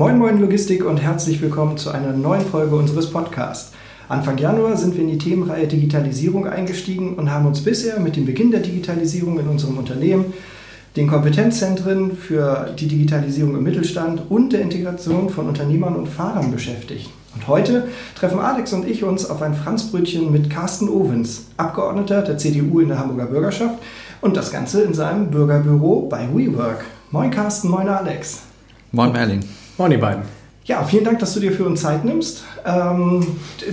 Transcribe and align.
Moin 0.00 0.16
Moin 0.16 0.40
Logistik 0.40 0.86
und 0.86 0.96
herzlich 0.96 1.42
willkommen 1.42 1.76
zu 1.76 1.90
einer 1.90 2.14
neuen 2.14 2.40
Folge 2.40 2.74
unseres 2.74 3.10
Podcasts. 3.10 3.72
Anfang 4.08 4.38
Januar 4.38 4.78
sind 4.78 4.94
wir 4.94 5.02
in 5.02 5.10
die 5.10 5.18
Themenreihe 5.18 5.66
Digitalisierung 5.66 6.46
eingestiegen 6.46 7.16
und 7.16 7.30
haben 7.30 7.44
uns 7.44 7.60
bisher 7.62 8.00
mit 8.00 8.16
dem 8.16 8.24
Beginn 8.24 8.50
der 8.50 8.60
Digitalisierung 8.60 9.38
in 9.38 9.46
unserem 9.46 9.76
Unternehmen, 9.76 10.32
den 10.96 11.06
Kompetenzzentren 11.06 12.16
für 12.16 12.74
die 12.78 12.88
Digitalisierung 12.88 13.54
im 13.58 13.62
Mittelstand 13.62 14.22
und 14.30 14.54
der 14.54 14.62
Integration 14.62 15.28
von 15.28 15.48
Unternehmern 15.48 15.96
und 15.96 16.08
Fahrern 16.08 16.50
beschäftigt. 16.50 17.10
Und 17.34 17.46
heute 17.46 17.88
treffen 18.14 18.38
Alex 18.38 18.72
und 18.72 18.88
ich 18.88 19.04
uns 19.04 19.28
auf 19.28 19.42
ein 19.42 19.52
Franzbrötchen 19.52 20.32
mit 20.32 20.48
Carsten 20.48 20.88
Owens, 20.88 21.48
Abgeordneter 21.58 22.22
der 22.22 22.38
CDU 22.38 22.80
in 22.80 22.88
der 22.88 22.98
Hamburger 22.98 23.26
Bürgerschaft 23.26 23.78
und 24.22 24.34
das 24.34 24.50
Ganze 24.50 24.80
in 24.80 24.94
seinem 24.94 25.30
Bürgerbüro 25.30 26.08
bei 26.08 26.26
WeWork. 26.32 26.86
Moin 27.10 27.30
Carsten, 27.30 27.68
moin 27.68 27.86
Alex. 27.86 28.44
Moin 28.92 29.12
Merlin. 29.12 29.44
Moin 29.80 29.92
ihr 29.92 29.98
beiden. 29.98 30.24
Ja, 30.66 30.84
vielen 30.84 31.04
Dank, 31.04 31.20
dass 31.20 31.32
du 31.32 31.40
dir 31.40 31.52
für 31.52 31.64
uns 31.64 31.80
Zeit 31.80 32.04
nimmst. 32.04 32.42
Ähm, 32.66 33.26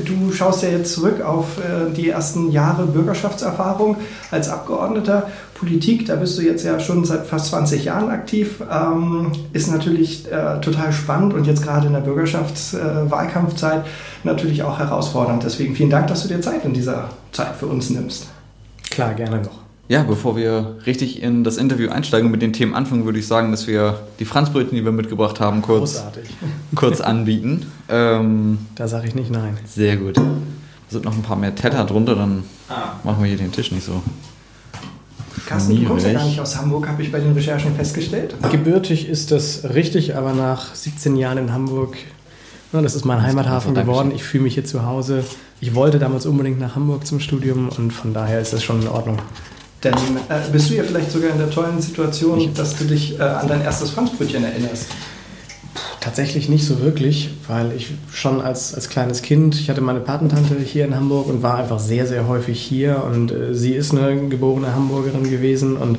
du 0.05 0.31
schaust 0.31 0.63
ja 0.63 0.70
jetzt 0.70 0.93
zurück 0.93 1.20
auf 1.21 1.57
äh, 1.57 1.93
die 1.93 2.07
ersten 2.07 2.49
Jahre 2.49 2.85
Bürgerschaftserfahrung 2.85 3.97
als 4.31 4.47
Abgeordneter. 4.47 5.30
Politik, 5.53 6.05
da 6.05 6.16
bist 6.16 6.38
du 6.38 6.43
jetzt 6.43 6.63
ja 6.63 6.80
schon 6.80 7.03
seit 7.03 7.25
fast 7.25 7.47
20 7.47 7.83
Jahren 7.83 8.09
aktiv. 8.09 8.63
Ähm, 8.71 9.33
ist 9.52 9.70
natürlich 9.70 10.31
äh, 10.31 10.61
total 10.61 10.93
spannend 10.93 11.33
und 11.33 11.45
jetzt 11.45 11.61
gerade 11.61 11.88
in 11.88 11.93
der 11.93 11.99
Bürgerschaftswahlkampfzeit 11.99 13.81
äh, 13.83 13.89
natürlich 14.23 14.63
auch 14.63 14.80
herausfordernd. 14.80 15.44
Deswegen 15.44 15.75
vielen 15.75 15.89
Dank, 15.89 16.08
dass 16.08 16.21
du 16.21 16.30
dir 16.30 16.39
Zeit 16.39 16.63
in 16.63 16.71
dieser 16.71 17.09
Zeit 17.33 17.53
für 17.59 17.66
uns 17.66 17.89
nimmst. 17.89 18.27
Klar, 18.89 19.13
gerne 19.13 19.41
noch. 19.41 19.66
Ja, 19.89 20.03
bevor 20.03 20.35
wir 20.35 20.75
richtig 20.85 21.23
in 21.23 21.45
das 21.45 21.55
Interview 21.55 21.89
einsteigen 21.89 22.25
und 22.25 22.31
mit 22.31 22.41
den 22.41 22.51
Themen 22.51 22.73
anfangen, 22.73 23.05
würde 23.05 23.19
ich 23.19 23.27
sagen, 23.27 23.52
dass 23.52 23.67
wir 23.67 24.02
die 24.19 24.25
Franzbrötchen, 24.25 24.75
die 24.75 24.83
wir 24.83 24.91
mitgebracht 24.91 25.39
haben, 25.39 25.61
kurz, 25.61 26.03
kurz 26.75 26.99
anbieten. 26.99 27.66
Ähm, 27.88 28.57
da 28.75 28.89
sage 28.89 29.07
ich 29.07 29.16
nicht 29.16 29.31
nein. 29.31 29.57
Sehr 29.66 29.95
gut. 29.95 30.17
Da 30.17 30.23
sind 30.89 31.05
noch 31.05 31.13
ein 31.13 31.21
paar 31.21 31.38
mehr 31.38 31.55
Teller 31.55 31.85
drunter, 31.85 32.16
dann 32.16 32.44
ah. 32.67 32.95
machen 33.03 33.23
wir 33.23 33.29
hier 33.29 33.38
den 33.38 33.52
Tisch 33.52 33.71
nicht 33.71 33.85
so. 33.85 34.02
Carsten, 35.45 35.79
du 35.79 35.88
kommst 35.88 36.05
ja 36.05 36.11
gar 36.11 36.25
nicht 36.25 36.39
aus 36.41 36.57
Hamburg, 36.57 36.89
habe 36.89 37.01
ich 37.01 37.09
bei 37.09 37.19
den 37.22 37.31
Recherchen 37.31 37.73
festgestellt. 37.73 38.35
Gebürtig 38.51 39.07
ist 39.07 39.31
das 39.31 39.63
richtig, 39.73 40.17
aber 40.17 40.33
nach 40.33 40.75
17 40.75 41.16
Jahren 41.16 41.38
in 41.38 41.53
Hamburg, 41.53 41.95
na, 42.73 42.81
das 42.81 42.95
ist 42.95 43.05
mein 43.05 43.22
Heimathafen 43.22 43.73
geworden. 43.73 44.11
Ich 44.13 44.23
fühle 44.23 44.44
mich 44.44 44.55
hier 44.55 44.66
zu 44.66 44.85
Hause. 44.85 45.23
Ich 45.61 45.73
wollte 45.73 45.99
damals 45.99 46.25
unbedingt 46.25 46.59
nach 46.59 46.75
Hamburg 46.75 47.07
zum 47.07 47.22
Studium 47.22 47.69
und 47.69 47.91
von 47.91 48.13
daher 48.13 48.41
ist 48.41 48.51
das 48.51 48.61
schon 48.61 48.81
in 48.81 48.89
Ordnung. 48.89 49.19
Dann 49.81 49.94
äh, 49.94 50.52
bist 50.52 50.70
du 50.70 50.75
ja 50.75 50.83
vielleicht 50.83 51.11
sogar 51.11 51.31
in 51.31 51.38
der 51.38 51.52
tollen 51.52 51.80
Situation, 51.81 52.53
dass 52.56 52.75
du 52.78 52.86
dich 52.86 53.20
äh, 53.20 53.23
an 53.23 53.47
dein 53.47 53.61
erstes 53.61 53.92
Franzbrötchen 53.92 54.44
erinnerst. 54.44 54.88
Tatsächlich 56.00 56.50
nicht 56.50 56.66
so 56.66 56.81
wirklich, 56.81 57.31
weil 57.47 57.73
ich 57.73 57.92
schon 58.11 58.42
als, 58.42 58.73
als 58.73 58.89
kleines 58.89 59.22
Kind, 59.22 59.56
ich 59.56 59.69
hatte 59.69 59.81
meine 59.81 60.00
Patentante 60.00 60.56
hier 60.56 60.86
in 60.86 60.95
Hamburg 60.95 61.28
und 61.28 61.44
war 61.44 61.58
einfach 61.58 61.80
sehr, 61.80 62.08
sehr 62.08 62.28
häufig 62.28 62.59
hier 62.59 63.03
und 63.03 63.31
äh, 63.31 63.53
sie 63.53 63.73
ist 63.73 63.92
eine 63.92 64.30
geborene 64.30 64.73
Hamburgerin 64.73 65.30
gewesen 65.30 65.78
und 65.78 65.97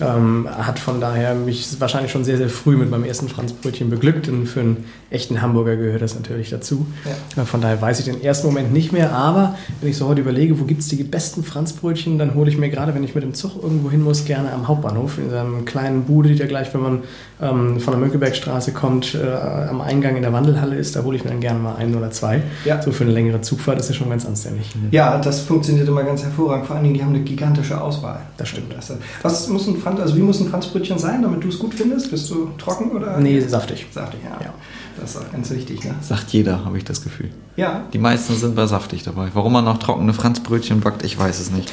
ähm, 0.00 0.48
hat 0.50 0.78
von 0.78 1.00
daher 1.00 1.34
mich 1.34 1.80
wahrscheinlich 1.80 2.12
schon 2.12 2.24
sehr, 2.24 2.36
sehr 2.36 2.48
früh 2.48 2.76
mit 2.76 2.90
meinem 2.90 3.04
ersten 3.04 3.28
Franzbrötchen 3.28 3.90
beglückt. 3.90 4.28
Und 4.28 4.46
für 4.46 4.60
einen 4.60 4.84
echten 5.10 5.42
Hamburger 5.42 5.76
gehört 5.76 6.02
das 6.02 6.14
natürlich 6.14 6.50
dazu. 6.50 6.86
Ja. 7.04 7.42
Äh, 7.42 7.46
von 7.46 7.60
daher 7.60 7.80
weiß 7.80 7.98
ich 8.00 8.04
den 8.04 8.22
ersten 8.22 8.46
Moment 8.46 8.72
nicht 8.72 8.92
mehr. 8.92 9.12
Aber 9.12 9.56
wenn 9.80 9.90
ich 9.90 9.96
so 9.96 10.08
heute 10.08 10.20
überlege, 10.20 10.58
wo 10.60 10.64
gibt 10.64 10.80
es 10.80 10.88
die 10.88 11.02
besten 11.02 11.42
Franzbrötchen, 11.42 12.18
dann 12.18 12.34
hole 12.34 12.50
ich 12.50 12.58
mir 12.58 12.68
gerade, 12.68 12.94
wenn 12.94 13.04
ich 13.04 13.14
mit 13.14 13.24
dem 13.24 13.34
Zug 13.34 13.62
irgendwo 13.62 13.90
hin 13.90 14.02
muss, 14.02 14.24
gerne 14.24 14.52
am 14.52 14.68
Hauptbahnhof, 14.68 15.18
in 15.18 15.30
seinem 15.30 15.64
kleinen 15.64 16.04
Bude, 16.04 16.28
die 16.28 16.36
da 16.36 16.46
gleich, 16.46 16.72
wenn 16.74 16.82
man 16.82 17.02
ähm, 17.40 17.80
von 17.80 17.92
der 17.92 18.00
Mönckebergstraße 18.00 18.72
kommt, 18.72 19.14
äh, 19.14 19.28
am 19.28 19.80
Eingang 19.80 20.16
in 20.16 20.22
der 20.22 20.32
Wandelhalle 20.32 20.76
ist, 20.76 20.96
da 20.96 21.02
hole 21.02 21.16
ich 21.16 21.24
mir 21.24 21.30
dann 21.30 21.40
gerne 21.40 21.58
mal 21.58 21.76
einen 21.76 21.94
oder 21.94 22.10
zwei. 22.10 22.42
Ja. 22.64 22.80
So 22.82 22.92
für 22.92 23.04
eine 23.04 23.12
längere 23.12 23.40
Zugfahrt 23.40 23.78
ist 23.78 23.88
das 23.88 23.96
schon 23.96 24.10
ganz 24.10 24.26
anständig. 24.26 24.66
Ja, 24.90 25.18
das 25.18 25.40
funktioniert 25.40 25.88
immer 25.88 26.02
ganz 26.02 26.22
hervorragend. 26.22 26.66
Vor 26.66 26.76
allen 26.76 26.84
Dingen, 26.84 26.94
die 26.94 27.02
haben 27.02 27.14
eine 27.14 27.24
gigantische 27.24 27.80
Auswahl. 27.80 28.20
Das 28.36 28.48
stimmt. 28.48 28.74
Was 29.22 29.48
muss 29.48 29.66
ein 29.66 29.76
Franz, 29.76 29.87
also 29.96 30.16
wie 30.16 30.20
muss 30.20 30.40
ein 30.40 30.48
Franzbrötchen 30.48 30.98
sein, 30.98 31.22
damit 31.22 31.42
du 31.42 31.48
es 31.48 31.58
gut 31.58 31.74
findest? 31.74 32.10
Bist 32.10 32.30
du 32.30 32.50
trocken 32.58 32.90
oder? 32.90 33.18
Nee, 33.18 33.40
saftig. 33.40 33.86
Saftig, 33.90 34.20
ja. 34.24 34.44
ja. 34.44 34.54
Das 34.98 35.10
ist 35.10 35.16
auch 35.16 35.32
ganz 35.32 35.50
wichtig. 35.50 35.84
Ne? 35.84 35.94
Sagt 36.00 36.30
jeder, 36.30 36.64
habe 36.64 36.76
ich 36.76 36.84
das 36.84 37.02
Gefühl. 37.02 37.30
Ja. 37.56 37.84
Die 37.92 37.98
meisten 37.98 38.34
sind 38.34 38.54
bei 38.54 38.66
saftig 38.66 39.04
dabei. 39.04 39.28
Warum 39.34 39.52
man 39.52 39.64
noch 39.64 39.78
trockene 39.78 40.12
Franzbrötchen 40.12 40.80
backt, 40.80 41.04
ich 41.04 41.18
weiß 41.18 41.40
es 41.40 41.50
nicht. 41.50 41.72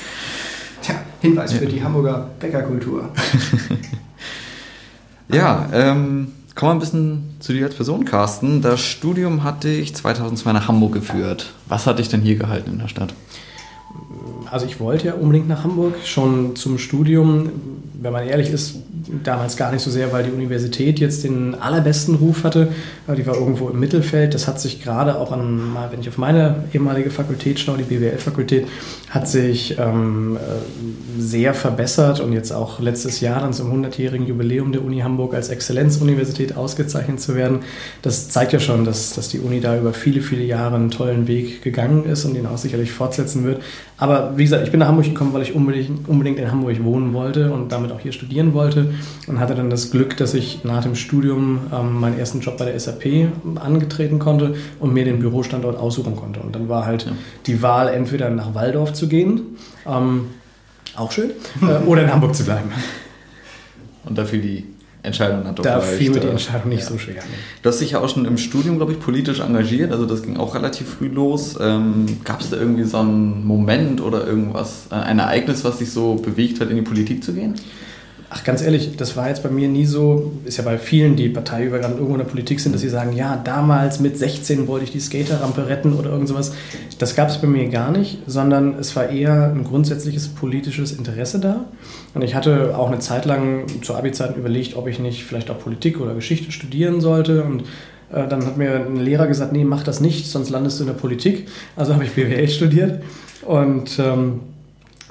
Tja, 0.81 0.95
Hinweis 1.21 1.53
ja. 1.53 1.59
für 1.59 1.65
die 1.65 1.83
Hamburger 1.83 2.29
Bäckerkultur. 2.39 3.09
ja, 5.29 5.67
ähm, 5.73 6.33
kommen 6.53 6.71
wir 6.71 6.75
ein 6.75 6.79
bisschen 6.79 7.35
zu 7.39 7.53
dir 7.53 7.65
als 7.65 7.75
Person, 7.75 8.05
Carsten. 8.05 8.61
Das 8.61 8.81
Studium 8.81 9.43
hatte 9.43 9.69
ich 9.69 9.95
2002 9.95 10.53
nach 10.53 10.67
Hamburg 10.67 10.93
geführt. 10.93 11.53
Was 11.67 11.87
hat 11.87 11.99
dich 11.99 12.09
denn 12.09 12.21
hier 12.21 12.35
gehalten 12.35 12.73
in 12.73 12.79
der 12.79 12.87
Stadt? 12.87 13.15
also 14.51 14.65
ich 14.65 14.79
wollte 14.79 15.07
ja 15.07 15.13
unbedingt 15.15 15.47
nach 15.47 15.63
Hamburg, 15.63 15.95
schon 16.05 16.55
zum 16.55 16.77
Studium. 16.77 17.49
Wenn 18.05 18.13
man 18.13 18.27
ehrlich 18.27 18.51
ist, 18.51 18.75
damals 19.23 19.57
gar 19.57 19.71
nicht 19.71 19.81
so 19.81 19.89
sehr, 19.89 20.13
weil 20.13 20.25
die 20.25 20.29
Universität 20.29 20.99
jetzt 20.99 21.23
den 21.23 21.55
allerbesten 21.55 22.13
Ruf 22.13 22.43
hatte. 22.43 22.67
Die 23.07 23.25
war 23.25 23.33
irgendwo 23.35 23.69
im 23.69 23.79
Mittelfeld. 23.79 24.35
Das 24.35 24.47
hat 24.47 24.59
sich 24.59 24.83
gerade 24.83 25.17
auch 25.17 25.31
an, 25.31 25.75
wenn 25.89 26.01
ich 26.01 26.09
auf 26.09 26.19
meine 26.19 26.65
ehemalige 26.71 27.09
Fakultät 27.09 27.59
schaue, 27.59 27.79
die 27.79 27.83
BWL-Fakultät, 27.83 28.67
hat 29.09 29.27
sich 29.27 29.77
ähm, 29.79 30.37
äh, 30.37 31.21
sehr 31.21 31.55
verbessert 31.55 32.19
und 32.19 32.33
jetzt 32.33 32.51
auch 32.51 32.79
letztes 32.79 33.21
Jahr 33.21 33.41
dann 33.41 33.53
zum 33.53 33.71
100-jährigen 33.71 34.27
Jubiläum 34.27 34.71
der 34.71 34.83
Uni 34.83 34.99
Hamburg 34.99 35.33
als 35.33 35.49
Exzellenzuniversität 35.49 36.55
ausgezeichnet 36.55 37.19
zu 37.19 37.33
werden. 37.33 37.61
Das 38.03 38.29
zeigt 38.29 38.53
ja 38.53 38.59
schon, 38.59 38.85
dass, 38.85 39.13
dass 39.13 39.29
die 39.29 39.39
Uni 39.39 39.61
da 39.61 39.77
über 39.77 39.93
viele, 39.93 40.21
viele 40.21 40.43
Jahre 40.43 40.75
einen 40.75 40.91
tollen 40.91 41.27
Weg 41.27 41.63
gegangen 41.63 42.05
ist 42.05 42.25
und 42.25 42.35
den 42.35 42.45
auch 42.45 42.57
sicherlich 42.57 42.91
fortsetzen 42.91 43.45
wird. 43.45 43.61
Aber 43.97 44.33
wie 44.35 44.43
gesagt, 44.43 44.65
ich 44.65 44.71
bin 44.71 44.81
nach 44.81 44.87
Hamburg 44.87 45.05
gekommen, 45.05 45.33
weil 45.33 45.43
ich 45.43 45.55
unbedingt, 45.55 46.09
unbedingt 46.09 46.37
in 46.37 46.51
Hamburg 46.51 46.83
wohnen 46.83 47.13
wollte 47.13 47.51
und 47.51 47.71
damit 47.71 47.91
auch 47.95 47.99
hier 47.99 48.11
studieren 48.11 48.53
wollte 48.53 48.93
und 49.27 49.39
hatte 49.39 49.55
dann 49.55 49.69
das 49.69 49.91
Glück, 49.91 50.17
dass 50.17 50.33
ich 50.33 50.63
nach 50.63 50.83
dem 50.83 50.95
Studium 50.95 51.61
ähm, 51.73 51.99
meinen 51.99 52.19
ersten 52.19 52.41
Job 52.41 52.57
bei 52.57 52.65
der 52.65 52.79
SAP 52.79 53.29
angetreten 53.55 54.19
konnte 54.19 54.55
und 54.79 54.93
mir 54.93 55.05
den 55.05 55.19
Bürostandort 55.19 55.77
aussuchen 55.77 56.15
konnte. 56.15 56.39
Und 56.41 56.55
dann 56.55 56.69
war 56.69 56.85
halt 56.85 57.05
ja. 57.05 57.11
die 57.45 57.61
Wahl, 57.61 57.87
entweder 57.87 58.29
nach 58.29 58.53
Waldorf 58.53 58.93
zu 58.93 59.07
gehen, 59.07 59.57
ähm, 59.87 60.27
auch 60.95 61.11
schön, 61.11 61.31
äh, 61.61 61.85
oder 61.85 62.03
in 62.03 62.11
Hamburg 62.11 62.35
zu 62.35 62.43
bleiben. 62.43 62.71
Und 64.03 64.17
dafür 64.17 64.39
die 64.39 64.74
Entscheidung 65.05 65.45
hat 65.45 65.63
Da 65.63 65.79
fiel 65.79 66.11
mir 66.11 66.19
die 66.19 66.27
Entscheidung 66.27 66.69
nicht 66.69 66.83
ja. 66.83 66.89
so 66.89 66.97
schwer. 66.97 67.23
Du 67.61 67.69
hast 67.69 67.79
dich 67.79 67.91
ja 67.91 67.99
auch 67.99 68.09
schon 68.09 68.25
im 68.25 68.37
Studium, 68.37 68.77
glaube 68.77 68.93
ich, 68.93 68.99
politisch 68.99 69.39
engagiert. 69.39 69.91
Also 69.91 70.05
das 70.05 70.23
ging 70.23 70.37
auch 70.37 70.55
relativ 70.55 70.87
früh 70.87 71.07
los. 71.07 71.57
Ähm, 71.59 72.05
Gab 72.23 72.41
es 72.41 72.49
da 72.49 72.57
irgendwie 72.57 72.83
so 72.83 72.97
einen 72.97 73.45
Moment 73.45 74.01
oder 74.01 74.25
irgendwas, 74.25 74.87
äh, 74.91 74.95
ein 74.95 75.19
Ereignis, 75.19 75.63
was 75.63 75.77
dich 75.77 75.91
so 75.91 76.15
bewegt 76.15 76.59
hat, 76.59 76.69
in 76.69 76.75
die 76.75 76.81
Politik 76.81 77.23
zu 77.23 77.33
gehen? 77.33 77.55
Ach, 78.27 78.43
ganz 78.43 78.63
ehrlich, 78.63 78.97
das 78.97 79.15
war 79.15 79.29
jetzt 79.29 79.43
bei 79.43 79.49
mir 79.49 79.67
nie 79.67 79.85
so, 79.85 80.31
ist 80.45 80.57
ja 80.57 80.63
bei 80.63 80.79
vielen, 80.79 81.15
die 81.15 81.29
parteiübergreifend 81.29 81.97
irgendwo 81.97 82.15
in 82.15 82.23
der 82.23 82.29
Politik 82.29 82.59
sind, 82.59 82.73
dass 82.73 82.81
sie 82.81 82.89
sagen, 82.89 83.13
ja, 83.13 83.37
damals 83.37 83.99
mit 83.99 84.17
16 84.17 84.67
wollte 84.67 84.85
ich 84.85 84.91
die 84.91 84.99
Skaterrampe 84.99 85.67
retten 85.67 85.93
oder 85.93 86.09
irgend 86.09 86.27
sowas. 86.27 86.53
Das 86.97 87.15
gab 87.15 87.29
es 87.29 87.37
bei 87.37 87.47
mir 87.47 87.69
gar 87.69 87.91
nicht, 87.91 88.19
sondern 88.25 88.73
es 88.79 88.95
war 88.95 89.09
eher 89.09 89.51
ein 89.53 89.63
grundsätzliches 89.63 90.29
politisches 90.29 90.91
Interesse 90.91 91.39
da. 91.39 91.65
Und 92.15 92.23
ich 92.23 92.33
hatte 92.33 92.75
auch 92.75 92.87
eine 92.87 92.99
Zeit 92.99 93.25
lang 93.25 93.67
zu 93.83 93.93
Abi-Zeiten 93.93 94.39
überlegt, 94.39 94.75
ob 94.75 94.87
ich 94.87 94.97
nicht 94.99 95.23
vielleicht 95.23 95.51
auch 95.51 95.59
Politik 95.59 95.99
oder 95.99 96.15
Geschichte 96.15 96.51
studieren 96.51 97.01
sollte 97.01 97.43
und 97.43 97.61
äh, 98.11 98.27
dann 98.27 98.43
hat 98.43 98.57
mir 98.57 98.87
ein 98.87 98.97
Lehrer 98.97 99.27
gesagt, 99.27 99.53
nee, 99.53 99.65
mach 99.65 99.83
das 99.83 99.99
nicht, 99.99 100.27
sonst 100.27 100.49
landest 100.49 100.79
du 100.79 100.83
in 100.83 100.87
der 100.87 100.95
Politik. 100.95 101.47
Also 101.75 101.93
habe 101.93 102.05
ich 102.05 102.11
BWL 102.11 102.47
studiert 102.47 103.03
und 103.43 103.99
ähm, 103.99 104.39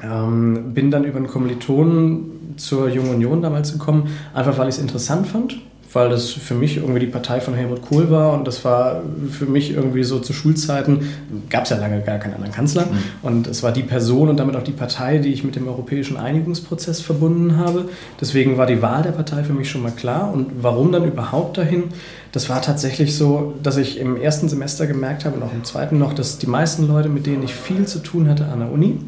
ähm, 0.02 0.74
bin 0.74 0.90
dann 0.90 1.04
über 1.04 1.18
einen 1.18 1.28
Kommilitonen 1.28 2.33
zur 2.56 2.88
Jungen 2.88 3.14
Union 3.14 3.42
damals 3.42 3.72
gekommen, 3.72 4.08
einfach 4.34 4.58
weil 4.58 4.68
ich 4.68 4.76
es 4.76 4.80
interessant 4.80 5.26
fand, 5.26 5.56
weil 5.94 6.08
das 6.08 6.30
für 6.30 6.54
mich 6.54 6.76
irgendwie 6.76 7.00
die 7.00 7.06
Partei 7.06 7.40
von 7.40 7.54
Helmut 7.54 7.82
Kohl 7.82 8.10
war 8.10 8.32
und 8.32 8.46
das 8.46 8.64
war 8.64 9.02
für 9.30 9.46
mich 9.46 9.70
irgendwie 9.70 10.02
so 10.02 10.18
zu 10.18 10.32
Schulzeiten, 10.32 11.08
gab 11.48 11.64
es 11.64 11.70
ja 11.70 11.76
lange 11.76 12.00
gar 12.00 12.18
keinen 12.18 12.34
anderen 12.34 12.52
Kanzler 12.52 12.86
mhm. 12.86 12.98
und 13.22 13.46
es 13.46 13.62
war 13.62 13.72
die 13.72 13.82
Person 13.82 14.28
und 14.28 14.36
damit 14.38 14.56
auch 14.56 14.62
die 14.62 14.72
Partei, 14.72 15.18
die 15.18 15.32
ich 15.32 15.44
mit 15.44 15.54
dem 15.54 15.68
europäischen 15.68 16.16
Einigungsprozess 16.16 17.00
verbunden 17.00 17.56
habe. 17.56 17.88
Deswegen 18.20 18.58
war 18.58 18.66
die 18.66 18.82
Wahl 18.82 19.02
der 19.02 19.12
Partei 19.12 19.44
für 19.44 19.52
mich 19.52 19.70
schon 19.70 19.82
mal 19.82 19.92
klar 19.92 20.32
und 20.32 20.62
warum 20.62 20.90
dann 20.90 21.04
überhaupt 21.04 21.58
dahin? 21.58 21.84
Das 22.32 22.48
war 22.48 22.60
tatsächlich 22.60 23.16
so, 23.16 23.54
dass 23.62 23.76
ich 23.76 24.00
im 24.00 24.16
ersten 24.16 24.48
Semester 24.48 24.88
gemerkt 24.88 25.24
habe 25.24 25.36
und 25.36 25.44
auch 25.44 25.52
im 25.52 25.62
zweiten 25.62 25.98
noch, 25.98 26.12
dass 26.12 26.38
die 26.38 26.48
meisten 26.48 26.88
Leute, 26.88 27.08
mit 27.08 27.26
denen 27.26 27.44
ich 27.44 27.54
viel 27.54 27.86
zu 27.86 28.00
tun 28.00 28.28
hatte 28.28 28.46
an 28.46 28.58
der 28.58 28.72
Uni, 28.72 28.98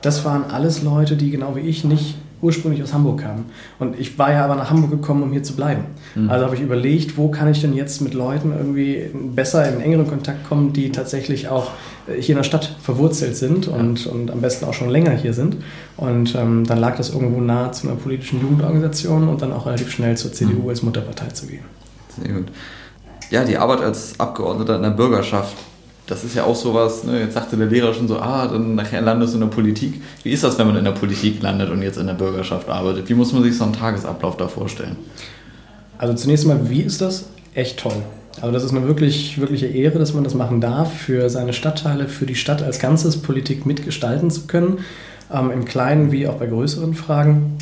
das 0.00 0.24
waren 0.24 0.44
alles 0.44 0.82
Leute, 0.82 1.16
die 1.16 1.32
genau 1.32 1.56
wie 1.56 1.60
ich 1.60 1.82
nicht 1.82 2.14
ursprünglich 2.42 2.82
aus 2.82 2.92
Hamburg 2.92 3.22
kamen. 3.22 3.46
Und 3.78 3.98
ich 3.98 4.18
war 4.18 4.32
ja 4.32 4.44
aber 4.44 4.56
nach 4.56 4.70
Hamburg 4.70 4.90
gekommen, 4.90 5.22
um 5.22 5.32
hier 5.32 5.42
zu 5.42 5.56
bleiben. 5.56 5.84
Mhm. 6.14 6.28
Also 6.28 6.44
habe 6.44 6.54
ich 6.54 6.60
überlegt, 6.60 7.16
wo 7.16 7.28
kann 7.28 7.48
ich 7.50 7.60
denn 7.60 7.74
jetzt 7.74 8.00
mit 8.02 8.14
Leuten 8.14 8.52
irgendwie 8.56 9.10
besser 9.34 9.66
in 9.68 9.80
engeren 9.80 10.06
Kontakt 10.06 10.46
kommen, 10.48 10.72
die 10.72 10.92
tatsächlich 10.92 11.48
auch 11.48 11.70
äh, 12.06 12.20
hier 12.20 12.34
in 12.34 12.38
der 12.38 12.44
Stadt 12.44 12.76
verwurzelt 12.80 13.36
sind 13.36 13.68
und, 13.68 14.04
ja. 14.04 14.12
und 14.12 14.30
am 14.30 14.40
besten 14.40 14.66
auch 14.66 14.74
schon 14.74 14.90
länger 14.90 15.12
hier 15.12 15.32
sind. 15.32 15.56
Und 15.96 16.34
ähm, 16.34 16.64
dann 16.66 16.78
lag 16.78 16.96
das 16.96 17.10
irgendwo 17.10 17.40
nahe 17.40 17.70
zu 17.70 17.88
einer 17.88 17.96
politischen 17.96 18.40
Jugendorganisation 18.40 19.28
und 19.28 19.40
dann 19.40 19.52
auch 19.52 19.66
relativ 19.66 19.90
schnell 19.90 20.16
zur 20.16 20.32
CDU 20.32 20.62
mhm. 20.62 20.68
als 20.68 20.82
Mutterpartei 20.82 21.28
zu 21.28 21.46
gehen. 21.46 21.64
Sehr 22.22 22.32
gut. 22.32 22.46
ja, 23.30 23.44
die 23.44 23.56
Arbeit 23.56 23.80
als 23.80 24.18
Abgeordneter 24.18 24.76
in 24.76 24.82
der 24.82 24.90
Bürgerschaft, 24.90 25.54
das 26.06 26.22
ist 26.22 26.34
ja 26.34 26.44
auch 26.44 26.54
sowas, 26.54 27.04
ne? 27.04 27.20
jetzt 27.20 27.34
sagte 27.34 27.56
der 27.56 27.66
Lehrer 27.66 27.92
schon 27.92 28.06
so, 28.06 28.18
ah, 28.18 28.46
dann 28.46 28.76
nachher 28.76 29.00
landest 29.00 29.34
du 29.34 29.38
in 29.38 29.40
der 29.40 29.54
Politik. 29.54 30.00
Wie 30.22 30.30
ist 30.30 30.44
das, 30.44 30.58
wenn 30.58 30.66
man 30.66 30.76
in 30.76 30.84
der 30.84 30.92
Politik 30.92 31.42
landet 31.42 31.70
und 31.70 31.82
jetzt 31.82 31.98
in 31.98 32.06
der 32.06 32.14
Bürgerschaft 32.14 32.68
arbeitet? 32.68 33.08
Wie 33.08 33.14
muss 33.14 33.32
man 33.32 33.42
sich 33.42 33.56
so 33.56 33.64
einen 33.64 33.72
Tagesablauf 33.72 34.36
da 34.36 34.46
vorstellen? 34.46 34.96
Also 35.98 36.14
zunächst 36.14 36.46
mal, 36.46 36.70
wie 36.70 36.82
ist 36.82 37.00
das? 37.00 37.26
Echt 37.54 37.80
toll. 37.80 37.96
Also 38.40 38.52
das 38.52 38.64
ist 38.64 38.70
eine 38.72 38.86
wirklich, 38.86 39.40
wirkliche 39.40 39.66
Ehre, 39.66 39.98
dass 39.98 40.12
man 40.14 40.22
das 40.22 40.34
machen 40.34 40.60
darf, 40.60 40.92
für 40.92 41.30
seine 41.30 41.52
Stadtteile, 41.52 42.06
für 42.06 42.26
die 42.26 42.34
Stadt 42.34 42.62
als 42.62 42.78
Ganzes 42.78 43.16
Politik 43.16 43.66
mitgestalten 43.66 44.30
zu 44.30 44.46
können, 44.46 44.80
ähm, 45.32 45.50
im 45.50 45.64
Kleinen 45.64 46.12
wie 46.12 46.28
auch 46.28 46.34
bei 46.34 46.46
größeren 46.46 46.94
Fragen. 46.94 47.56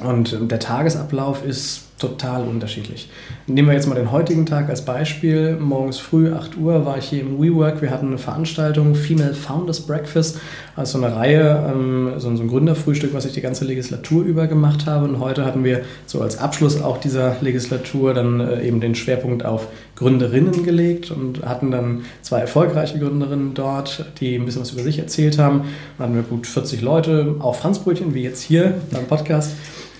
Und 0.00 0.50
der 0.50 0.58
Tagesablauf 0.58 1.44
ist 1.44 1.82
total 1.98 2.44
unterschiedlich. 2.44 3.10
Nehmen 3.46 3.68
wir 3.68 3.74
jetzt 3.74 3.88
mal 3.88 3.94
den 3.94 4.12
heutigen 4.12 4.46
Tag 4.46 4.68
als 4.68 4.84
Beispiel. 4.84 5.56
Morgens 5.56 5.98
früh, 5.98 6.32
8 6.32 6.56
Uhr, 6.56 6.86
war 6.86 6.98
ich 6.98 7.06
hier 7.06 7.20
im 7.20 7.40
WeWork. 7.40 7.82
Wir 7.82 7.90
hatten 7.90 8.08
eine 8.08 8.18
Veranstaltung, 8.18 8.94
Female 8.94 9.34
Founders 9.34 9.80
Breakfast, 9.80 10.38
also 10.76 10.98
eine 10.98 11.14
Reihe, 11.14 11.72
ähm, 11.72 12.12
so 12.18 12.28
ein 12.28 12.48
Gründerfrühstück, 12.48 13.14
was 13.14 13.24
ich 13.24 13.32
die 13.32 13.40
ganze 13.40 13.64
Legislatur 13.64 14.22
über 14.24 14.46
gemacht 14.46 14.86
habe. 14.86 15.06
Und 15.06 15.18
heute 15.18 15.44
hatten 15.44 15.64
wir 15.64 15.82
so 16.06 16.20
als 16.20 16.38
Abschluss 16.38 16.80
auch 16.80 16.98
dieser 16.98 17.36
Legislatur 17.40 18.14
dann 18.14 18.40
äh, 18.40 18.66
eben 18.66 18.80
den 18.80 18.94
Schwerpunkt 18.94 19.44
auf 19.44 19.66
Gründerinnen 19.96 20.64
gelegt 20.64 21.10
und 21.10 21.44
hatten 21.44 21.72
dann 21.72 22.02
zwei 22.22 22.40
erfolgreiche 22.40 22.98
Gründerinnen 23.00 23.54
dort, 23.54 24.06
die 24.20 24.36
ein 24.36 24.44
bisschen 24.44 24.62
was 24.62 24.70
über 24.70 24.82
sich 24.82 25.00
erzählt 25.00 25.38
haben. 25.38 25.64
Dann 25.98 26.08
hatten 26.08 26.14
wir 26.14 26.22
gut 26.22 26.46
40 26.46 26.80
Leute, 26.80 27.34
auch 27.40 27.56
Franzbrötchen, 27.56 28.14
wie 28.14 28.22
jetzt 28.22 28.42
hier 28.42 28.74
beim 28.92 29.06
Podcast. 29.06 29.56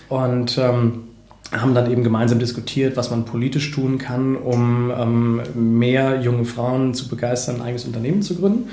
Und 0.09 0.57
ähm, 0.59 1.09
haben 1.53 1.75
dann 1.75 1.91
eben 1.91 2.03
gemeinsam 2.03 2.39
diskutiert, 2.39 2.97
was 2.97 3.11
man 3.11 3.25
politisch 3.25 3.71
tun 3.71 3.99
kann, 3.99 4.37
um 4.37 4.91
ähm, 4.97 5.43
mehr 5.55 6.21
junge 6.21 6.45
Frauen 6.45 6.95
zu 6.95 7.09
begeistern, 7.09 7.57
ein 7.57 7.63
eigenes 7.63 7.85
Unternehmen 7.85 8.23
zu 8.23 8.37
gründen. 8.37 8.69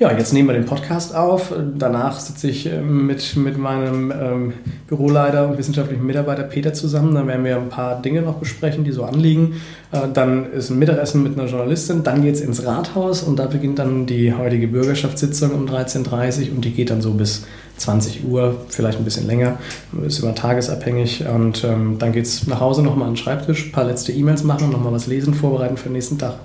Ja, 0.00 0.16
jetzt 0.16 0.32
nehmen 0.32 0.48
wir 0.48 0.52
den 0.52 0.64
Podcast 0.64 1.12
auf. 1.12 1.52
Danach 1.76 2.20
sitze 2.20 2.48
ich 2.48 2.66
ähm, 2.66 3.08
mit, 3.08 3.34
mit 3.34 3.58
meinem 3.58 4.12
ähm, 4.12 4.52
Büroleiter 4.86 5.48
und 5.48 5.58
wissenschaftlichen 5.58 6.06
Mitarbeiter 6.06 6.44
Peter 6.44 6.72
zusammen. 6.72 7.16
Dann 7.16 7.26
werden 7.26 7.44
wir 7.44 7.56
ein 7.56 7.68
paar 7.68 8.00
Dinge 8.00 8.22
noch 8.22 8.34
besprechen, 8.36 8.84
die 8.84 8.92
so 8.92 9.02
anliegen. 9.02 9.60
Äh, 9.90 10.02
dann 10.14 10.52
ist 10.52 10.70
ein 10.70 10.78
Mittagessen 10.78 11.24
mit 11.24 11.36
einer 11.36 11.48
Journalistin. 11.48 12.04
Dann 12.04 12.22
geht 12.22 12.36
es 12.36 12.40
ins 12.42 12.64
Rathaus 12.64 13.24
und 13.24 13.40
da 13.40 13.46
beginnt 13.46 13.80
dann 13.80 14.06
die 14.06 14.32
heutige 14.32 14.68
Bürgerschaftssitzung 14.68 15.50
um 15.50 15.66
13.30 15.66 16.50
Uhr 16.50 16.54
und 16.54 16.64
die 16.64 16.70
geht 16.70 16.90
dann 16.90 17.02
so 17.02 17.14
bis 17.14 17.44
20 17.78 18.24
Uhr, 18.24 18.54
vielleicht 18.68 18.98
ein 18.98 19.04
bisschen 19.04 19.26
länger. 19.26 19.58
Ist 20.06 20.20
immer 20.20 20.36
tagesabhängig. 20.36 21.24
Und 21.26 21.64
ähm, 21.64 21.96
dann 21.98 22.12
geht 22.12 22.26
es 22.26 22.46
nach 22.46 22.60
Hause 22.60 22.84
nochmal 22.84 23.08
an 23.08 23.14
den 23.14 23.20
Schreibtisch, 23.20 23.66
ein 23.66 23.72
paar 23.72 23.84
letzte 23.84 24.12
E-Mails 24.12 24.44
machen, 24.44 24.70
nochmal 24.70 24.92
was 24.92 25.08
lesen, 25.08 25.34
vorbereiten 25.34 25.76
für 25.76 25.88
den 25.88 25.94
nächsten 25.94 26.18
Tag. 26.18 26.36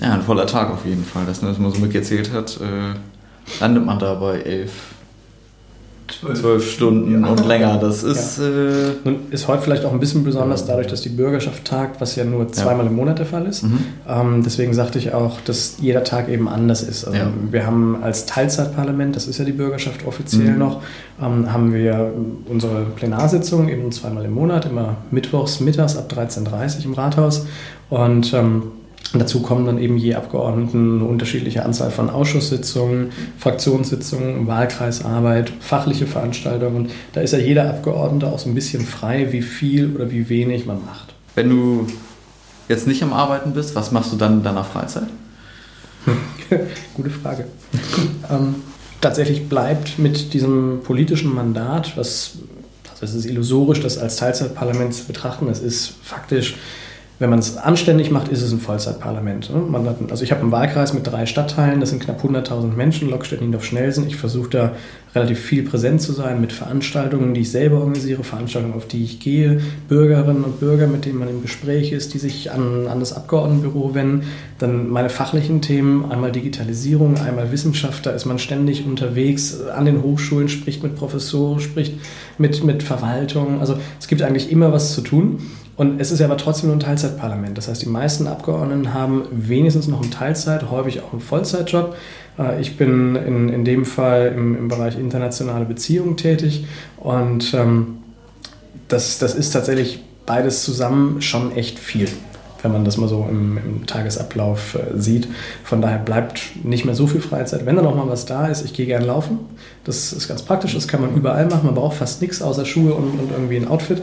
Ja, 0.00 0.12
ein 0.12 0.22
voller 0.22 0.46
Tag 0.46 0.70
auf 0.70 0.84
jeden 0.84 1.04
Fall. 1.04 1.24
Das, 1.26 1.42
was 1.42 1.58
man 1.58 1.72
so 1.72 1.80
mitgezählt 1.80 2.32
hat, 2.32 2.58
äh, 2.60 3.60
landet 3.60 3.84
man 3.84 3.98
da 3.98 4.14
bei 4.14 4.40
elf, 4.40 4.72
zwölf, 6.08 6.70
Stunden 6.70 7.22
ja. 7.22 7.28
und 7.28 7.46
länger. 7.46 7.78
Das 7.78 8.02
ist. 8.02 8.38
Ja. 8.38 8.44
Äh, 8.44 8.92
Nun 9.04 9.16
ist 9.30 9.48
heute 9.48 9.62
vielleicht 9.62 9.84
auch 9.84 9.92
ein 9.92 10.00
bisschen 10.00 10.24
besonders 10.24 10.66
dadurch, 10.66 10.86
dass 10.86 11.00
die 11.00 11.08
Bürgerschaft 11.08 11.64
tagt, 11.64 12.00
was 12.00 12.16
ja 12.16 12.24
nur 12.24 12.50
zweimal 12.52 12.84
ja. 12.84 12.90
im 12.90 12.96
Monat 12.96 13.18
der 13.18 13.26
Fall 13.26 13.46
ist. 13.46 13.64
Mhm. 13.64 13.78
Ähm, 14.08 14.42
deswegen 14.44 14.74
sagte 14.74 14.98
ich 14.98 15.12
auch, 15.14 15.40
dass 15.40 15.76
jeder 15.80 16.04
Tag 16.04 16.28
eben 16.28 16.48
anders 16.48 16.82
ist. 16.82 17.04
Also 17.04 17.18
wir 17.50 17.66
haben 17.66 18.02
als 18.02 18.26
Teilzeitparlament, 18.26 19.16
das 19.16 19.26
ist 19.26 19.38
ja 19.38 19.44
die 19.44 19.52
Bürgerschaft 19.52 20.06
offiziell 20.06 20.52
mhm. 20.52 20.58
noch, 20.58 20.82
ähm, 21.20 21.52
haben 21.52 21.72
wir 21.72 22.12
unsere 22.48 22.84
Plenarsitzung 22.96 23.68
eben 23.68 23.90
zweimal 23.92 24.24
im 24.24 24.34
Monat, 24.34 24.66
immer 24.66 24.96
mittwochs 25.10 25.60
mittags 25.60 25.96
ab 25.96 26.10
13.30 26.12 26.78
Uhr 26.78 26.84
im 26.84 26.94
Rathaus. 26.94 27.46
Und 27.88 28.32
ähm, 28.34 28.62
und 28.62 28.85
dazu 29.14 29.40
kommen 29.40 29.66
dann 29.66 29.78
eben 29.78 29.96
je 29.96 30.14
Abgeordneten 30.14 31.00
eine 31.00 31.08
unterschiedliche 31.08 31.64
Anzahl 31.64 31.90
von 31.90 32.10
Ausschusssitzungen, 32.10 33.12
Fraktionssitzungen, 33.38 34.46
Wahlkreisarbeit, 34.46 35.52
fachliche 35.60 36.06
Veranstaltungen. 36.06 36.76
Und 36.76 36.90
da 37.12 37.20
ist 37.20 37.32
ja 37.32 37.38
jeder 37.38 37.68
Abgeordnete 37.68 38.26
auch 38.26 38.38
so 38.38 38.48
ein 38.48 38.54
bisschen 38.54 38.84
frei, 38.84 39.32
wie 39.32 39.42
viel 39.42 39.94
oder 39.94 40.10
wie 40.10 40.28
wenig 40.28 40.66
man 40.66 40.84
macht. 40.84 41.14
Wenn 41.34 41.50
du 41.50 41.86
jetzt 42.68 42.86
nicht 42.86 43.02
am 43.02 43.12
Arbeiten 43.12 43.52
bist, 43.52 43.74
was 43.74 43.92
machst 43.92 44.12
du 44.12 44.16
dann 44.16 44.38
in 44.38 44.42
deiner 44.42 44.64
Freizeit? 44.64 45.08
Gute 46.94 47.10
Frage. 47.10 47.46
ähm, 48.30 48.56
tatsächlich 49.00 49.48
bleibt 49.48 49.98
mit 49.98 50.32
diesem 50.32 50.80
politischen 50.82 51.34
Mandat, 51.34 51.96
was 51.96 52.38
also 53.00 53.04
es 53.04 53.14
ist 53.14 53.30
illusorisch, 53.30 53.80
das 53.80 53.98
als 53.98 54.16
Teilzeitparlament 54.16 54.94
zu 54.94 55.04
betrachten. 55.04 55.48
Es 55.48 55.60
ist 55.60 55.92
faktisch 56.02 56.54
wenn 57.18 57.30
man 57.30 57.38
es 57.38 57.56
anständig 57.56 58.10
macht, 58.10 58.28
ist 58.28 58.42
es 58.42 58.52
ein 58.52 58.60
Vollzeitparlament. 58.60 59.50
Ne? 59.50 59.88
Hat, 59.88 60.10
also 60.10 60.22
ich 60.22 60.32
habe 60.32 60.42
einen 60.42 60.52
Wahlkreis 60.52 60.92
mit 60.92 61.06
drei 61.06 61.24
Stadtteilen, 61.24 61.80
das 61.80 61.90
sind 61.90 62.02
knapp 62.02 62.22
100.000 62.22 62.74
Menschen, 62.74 63.08
Lockstedt, 63.08 63.40
Niendorf, 63.40 63.64
Schnelsen. 63.64 64.06
Ich 64.06 64.16
versuche 64.16 64.50
da 64.50 64.72
relativ 65.14 65.40
viel 65.40 65.62
präsent 65.62 66.02
zu 66.02 66.12
sein 66.12 66.40
mit 66.40 66.52
Veranstaltungen, 66.52 67.32
die 67.32 67.40
ich 67.40 67.50
selber 67.50 67.78
organisiere, 67.78 68.22
Veranstaltungen, 68.22 68.74
auf 68.74 68.86
die 68.86 69.02
ich 69.02 69.18
gehe, 69.18 69.60
Bürgerinnen 69.88 70.44
und 70.44 70.60
Bürger, 70.60 70.86
mit 70.86 71.06
denen 71.06 71.18
man 71.18 71.28
im 71.28 71.42
Gespräch 71.42 71.92
ist, 71.92 72.12
die 72.12 72.18
sich 72.18 72.52
an, 72.52 72.86
an 72.86 73.00
das 73.00 73.14
Abgeordnetenbüro 73.14 73.94
wenden. 73.94 74.26
Dann 74.58 74.88
meine 74.88 75.08
fachlichen 75.08 75.62
Themen, 75.62 76.10
einmal 76.10 76.32
Digitalisierung, 76.32 77.16
einmal 77.18 77.50
Wissenschaft, 77.50 78.04
da 78.04 78.10
ist 78.10 78.26
man 78.26 78.38
ständig 78.38 78.84
unterwegs 78.86 79.60
an 79.62 79.86
den 79.86 80.02
Hochschulen, 80.02 80.48
spricht 80.48 80.82
mit 80.82 80.96
Professoren, 80.96 81.60
spricht 81.60 81.94
mit, 82.36 82.62
mit 82.62 82.82
Verwaltung. 82.82 83.60
Also 83.60 83.78
es 83.98 84.08
gibt 84.08 84.22
eigentlich 84.22 84.50
immer 84.50 84.72
was 84.72 84.94
zu 84.94 85.00
tun. 85.00 85.40
Und 85.76 86.00
es 86.00 86.10
ist 86.10 86.20
ja 86.20 86.26
aber 86.26 86.38
trotzdem 86.38 86.68
nur 86.68 86.76
ein 86.76 86.80
Teilzeitparlament. 86.80 87.58
Das 87.58 87.68
heißt, 87.68 87.82
die 87.82 87.88
meisten 87.88 88.26
Abgeordneten 88.26 88.94
haben 88.94 89.24
wenigstens 89.30 89.88
noch 89.88 90.00
einen 90.00 90.10
Teilzeit, 90.10 90.70
häufig 90.70 91.02
auch 91.02 91.12
einen 91.12 91.20
Vollzeitjob. 91.20 91.94
Äh, 92.38 92.60
ich 92.60 92.76
bin 92.76 93.16
in, 93.16 93.48
in 93.48 93.64
dem 93.64 93.84
Fall 93.84 94.32
im, 94.36 94.56
im 94.56 94.68
Bereich 94.68 94.98
internationale 94.98 95.64
Beziehungen 95.64 96.16
tätig 96.16 96.66
und 96.98 97.54
ähm, 97.54 97.98
das, 98.88 99.18
das 99.18 99.34
ist 99.34 99.50
tatsächlich 99.50 100.00
beides 100.26 100.64
zusammen 100.64 101.22
schon 101.22 101.56
echt 101.56 101.78
viel, 101.78 102.08
wenn 102.62 102.72
man 102.72 102.84
das 102.84 102.96
mal 102.96 103.08
so 103.08 103.26
im, 103.28 103.58
im 103.58 103.86
Tagesablauf 103.86 104.74
äh, 104.74 104.98
sieht. 104.98 105.28
Von 105.64 105.80
daher 105.80 105.98
bleibt 105.98 106.64
nicht 106.64 106.84
mehr 106.84 106.94
so 106.94 107.06
viel 107.06 107.20
Freizeit. 107.20 107.64
Wenn 107.66 107.76
da 107.76 107.82
noch 107.82 107.94
mal 107.94 108.08
was 108.08 108.26
da 108.26 108.48
ist, 108.48 108.64
ich 108.64 108.74
gehe 108.74 108.86
gern 108.86 109.04
laufen. 109.04 109.38
Das 109.84 110.12
ist 110.12 110.28
ganz 110.28 110.42
praktisch, 110.42 110.74
das 110.74 110.88
kann 110.88 111.00
man 111.00 111.14
überall 111.14 111.46
machen. 111.46 111.66
Man 111.66 111.74
braucht 111.74 111.96
fast 111.96 112.20
nichts 112.20 112.42
außer 112.42 112.64
Schuhe 112.64 112.94
und, 112.94 113.18
und 113.18 113.30
irgendwie 113.32 113.56
ein 113.56 113.68
Outfit. 113.68 114.02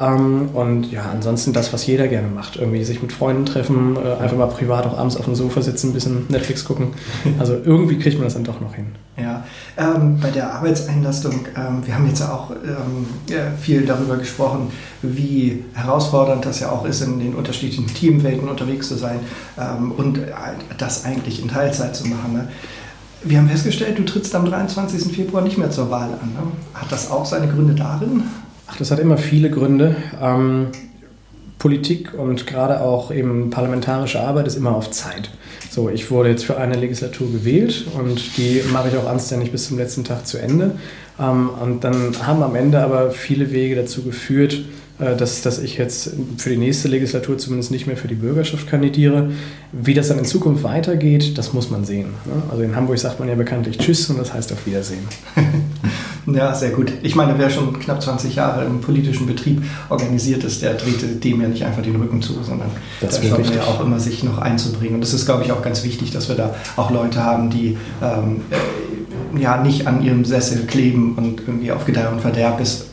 Ähm, 0.00 0.50
und 0.52 0.90
ja, 0.90 1.10
ansonsten 1.12 1.52
das, 1.52 1.72
was 1.72 1.86
jeder 1.86 2.08
gerne 2.08 2.28
macht. 2.28 2.56
Irgendwie 2.56 2.84
sich 2.84 3.02
mit 3.02 3.12
Freunden 3.12 3.46
treffen, 3.46 3.96
äh, 3.96 4.22
einfach 4.22 4.36
mal 4.36 4.46
privat 4.46 4.86
auch 4.86 4.98
abends 4.98 5.16
auf 5.16 5.24
dem 5.24 5.34
Sofa 5.34 5.62
sitzen, 5.62 5.90
ein 5.90 5.92
bisschen 5.92 6.26
Netflix 6.28 6.64
gucken. 6.64 6.88
Also 7.38 7.54
irgendwie 7.64 7.98
kriegt 7.98 8.16
man 8.16 8.24
das 8.24 8.34
dann 8.34 8.44
doch 8.44 8.60
noch 8.60 8.74
hin. 8.74 8.86
Ja, 9.16 9.44
ähm, 9.76 10.18
bei 10.20 10.30
der 10.30 10.52
Arbeitseinlastung, 10.54 11.46
ähm, 11.56 11.86
wir 11.86 11.94
haben 11.94 12.06
jetzt 12.06 12.22
auch 12.22 12.50
ähm, 12.50 13.06
viel 13.58 13.84
darüber 13.86 14.16
gesprochen, 14.16 14.70
wie 15.02 15.64
herausfordernd 15.74 16.44
das 16.44 16.60
ja 16.60 16.70
auch 16.70 16.84
ist, 16.84 17.00
in 17.00 17.18
den 17.18 17.34
unterschiedlichen 17.34 17.86
Teamwelten 17.86 18.48
unterwegs 18.48 18.88
zu 18.88 18.96
sein 18.96 19.20
ähm, 19.58 19.92
und 19.92 20.20
das 20.78 21.04
eigentlich 21.04 21.42
in 21.42 21.48
Teilzeit 21.48 21.96
zu 21.96 22.06
machen. 22.06 22.32
Ne? 22.34 22.48
Wir 23.22 23.38
haben 23.38 23.48
festgestellt, 23.48 23.98
du 23.98 24.04
trittst 24.04 24.34
am 24.34 24.44
23. 24.44 25.12
Februar 25.12 25.42
nicht 25.42 25.58
mehr 25.58 25.70
zur 25.70 25.90
Wahl 25.90 26.10
an. 26.22 26.32
Ne? 26.32 26.52
Hat 26.74 26.92
das 26.92 27.10
auch 27.10 27.26
seine 27.26 27.48
Gründe 27.48 27.74
darin? 27.74 28.24
Ach, 28.66 28.76
das 28.76 28.90
hat 28.90 28.98
immer 28.98 29.18
viele 29.18 29.50
Gründe. 29.50 29.96
Ähm, 30.20 30.68
Politik 31.58 32.12
und 32.14 32.46
gerade 32.46 32.80
auch 32.80 33.10
eben 33.10 33.50
parlamentarische 33.50 34.20
Arbeit 34.20 34.46
ist 34.46 34.56
immer 34.56 34.76
auf 34.76 34.90
Zeit. 34.90 35.30
So, 35.70 35.88
ich 35.88 36.10
wurde 36.10 36.28
jetzt 36.28 36.44
für 36.44 36.58
eine 36.58 36.74
Legislatur 36.74 37.30
gewählt 37.32 37.86
und 37.98 38.36
die 38.36 38.62
mache 38.72 38.88
ich 38.88 38.96
auch 38.96 39.08
anständig 39.08 39.52
bis 39.52 39.68
zum 39.68 39.78
letzten 39.78 40.04
Tag 40.04 40.26
zu 40.26 40.38
Ende. 40.38 40.72
Ähm, 41.18 41.50
und 41.62 41.82
dann 41.84 42.14
haben 42.26 42.42
am 42.42 42.54
Ende 42.54 42.80
aber 42.80 43.10
viele 43.10 43.52
Wege 43.52 43.74
dazu 43.74 44.02
geführt, 44.02 44.64
äh, 44.98 45.16
dass, 45.16 45.42
dass 45.42 45.58
ich 45.58 45.78
jetzt 45.78 46.10
für 46.36 46.50
die 46.50 46.56
nächste 46.56 46.88
Legislatur 46.88 47.38
zumindest 47.38 47.70
nicht 47.70 47.86
mehr 47.86 47.96
für 47.96 48.08
die 48.08 48.14
Bürgerschaft 48.14 48.68
kandidiere. 48.68 49.30
Wie 49.72 49.94
das 49.94 50.08
dann 50.08 50.18
in 50.18 50.24
Zukunft 50.24 50.62
weitergeht, 50.62 51.38
das 51.38 51.52
muss 51.52 51.70
man 51.70 51.84
sehen. 51.84 52.14
Ne? 52.26 52.42
Also 52.50 52.62
in 52.62 52.76
Hamburg 52.76 52.98
sagt 52.98 53.18
man 53.18 53.28
ja 53.28 53.34
bekanntlich 53.34 53.78
Tschüss 53.78 54.08
und 54.10 54.18
das 54.18 54.32
heißt 54.32 54.52
auf 54.52 54.66
Wiedersehen. 54.66 55.06
Ja, 56.26 56.54
sehr 56.54 56.70
gut. 56.70 56.92
Ich 57.02 57.14
meine, 57.14 57.38
wer 57.38 57.50
schon 57.50 57.78
knapp 57.78 58.02
20 58.02 58.34
Jahre 58.34 58.64
im 58.64 58.80
politischen 58.80 59.26
Betrieb 59.26 59.62
organisiert 59.88 60.42
ist, 60.42 60.60
der 60.60 60.74
dreht 60.74 61.22
dem 61.22 61.40
ja 61.40 61.48
nicht 61.48 61.64
einfach 61.64 61.82
den 61.82 61.96
Rücken 61.96 62.20
zu, 62.20 62.42
sondern 62.42 62.70
das 63.00 63.20
da 63.20 63.28
schaut 63.28 63.54
ja 63.54 63.62
auch 63.62 63.80
immer, 63.80 64.00
sich 64.00 64.24
noch 64.24 64.38
einzubringen. 64.38 64.96
Und 64.96 65.00
das 65.02 65.14
ist, 65.14 65.26
glaube 65.26 65.44
ich, 65.44 65.52
auch 65.52 65.62
ganz 65.62 65.84
wichtig, 65.84 66.10
dass 66.10 66.28
wir 66.28 66.34
da 66.34 66.54
auch 66.76 66.90
Leute 66.90 67.22
haben, 67.22 67.50
die 67.50 67.78
ähm, 68.02 68.40
äh, 68.50 68.56
ja 69.38 69.62
nicht 69.62 69.86
an 69.86 70.02
ihrem 70.02 70.24
Sessel 70.24 70.66
kleben 70.66 71.14
und 71.16 71.42
irgendwie 71.46 71.72
auf 71.72 71.84
Gedeih 71.84 72.08
und 72.08 72.20
Verderb 72.20 72.60
ist 72.60 72.86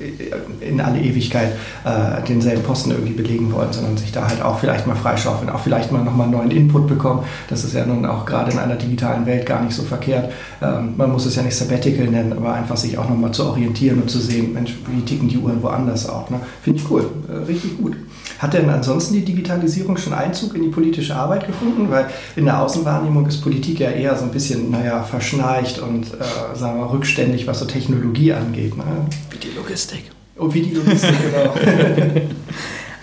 in 0.60 0.82
alle 0.82 1.00
Ewigkeit 1.00 1.54
äh, 1.86 2.22
denselben 2.28 2.64
Posten 2.64 2.92
irgendwie 2.92 3.14
belegen 3.14 3.52
wollen, 3.54 3.72
sondern 3.72 3.98
sich 3.98 4.12
da 4.12 4.28
halt 4.28 4.42
auch 4.42 4.60
vielleicht 4.60 4.88
mal 4.88 4.96
freischaufeln, 4.96 5.50
auch 5.50 5.60
vielleicht 5.60 5.92
mal 5.92 6.04
nochmal 6.04 6.28
neuen 6.28 6.52
Input 6.52 6.88
bekommen. 6.88 7.24
Das 7.50 7.64
ist 7.64 7.74
ja 7.74 7.86
nun 7.86 8.06
auch 8.06 8.26
gerade 8.26 8.52
in 8.52 8.60
einer 8.60 8.76
digitalen 8.76 9.26
Welt 9.26 9.46
gar 9.46 9.64
nicht 9.64 9.76
so 9.76 9.84
verkehrt. 9.84 10.32
Ähm, 10.62 10.94
man 10.98 11.12
muss 11.12 11.26
es 11.26 11.36
ja 11.36 11.44
nicht 11.44 11.56
Sabbatical 11.56 12.08
nennen, 12.08 12.34
aber 12.34 12.54
einfach 12.54 12.78
sich 12.78 12.98
auch 12.98 13.10
nochmal 13.10 13.32
zu 13.32 13.46
orientieren 13.46 14.02
und 14.02 14.10
zu 14.10 14.20
sehen, 14.20 14.54
Mensch, 14.54 14.76
wie 14.88 15.02
ticken 15.02 15.28
die 15.28 15.38
Uhren 15.38 15.62
woanders 15.62 16.08
auch. 16.10 16.30
Ne? 16.30 16.40
Finde 16.62 16.80
ich 16.80 16.90
cool, 16.90 17.06
äh, 17.30 17.46
richtig 17.46 17.78
gut. 17.78 17.96
Hat 18.40 18.54
denn 18.54 18.70
ansonsten 18.70 19.14
die 19.14 19.24
Digitalisierung 19.24 19.98
schon 19.98 20.14
Einzug 20.14 20.56
in 20.56 20.64
die 20.64 20.70
politische 20.70 21.16
Arbeit 21.16 21.48
gefunden? 21.48 21.90
Weil 21.90 22.08
in 22.36 22.46
der 22.46 22.62
Außenwahrnehmung 22.62 23.26
ist 23.26 23.42
Politik 23.42 23.80
ja 23.80 23.90
eher 23.90 24.16
so 24.18 24.26
ein 24.26 24.32
bisschen, 24.32 24.72
naja, 24.72 25.04
verschnarcht 25.04 25.80
und, 25.80 26.14
äh, 26.14 26.24
sagen 26.56 26.80
wir, 26.80 26.92
rückständig, 26.92 27.48
was 27.48 27.60
so 27.60 27.66
Technologie 27.66 28.34
angeht. 28.34 28.78
Ne? 28.78 28.84
Wie 29.30 29.38
die 29.38 29.56
Logistik. 29.56 30.12
Oh, 30.38 30.54
wie 30.54 30.62
die 30.62 30.74
Logistik, 30.74 31.16
genau. 31.32 31.54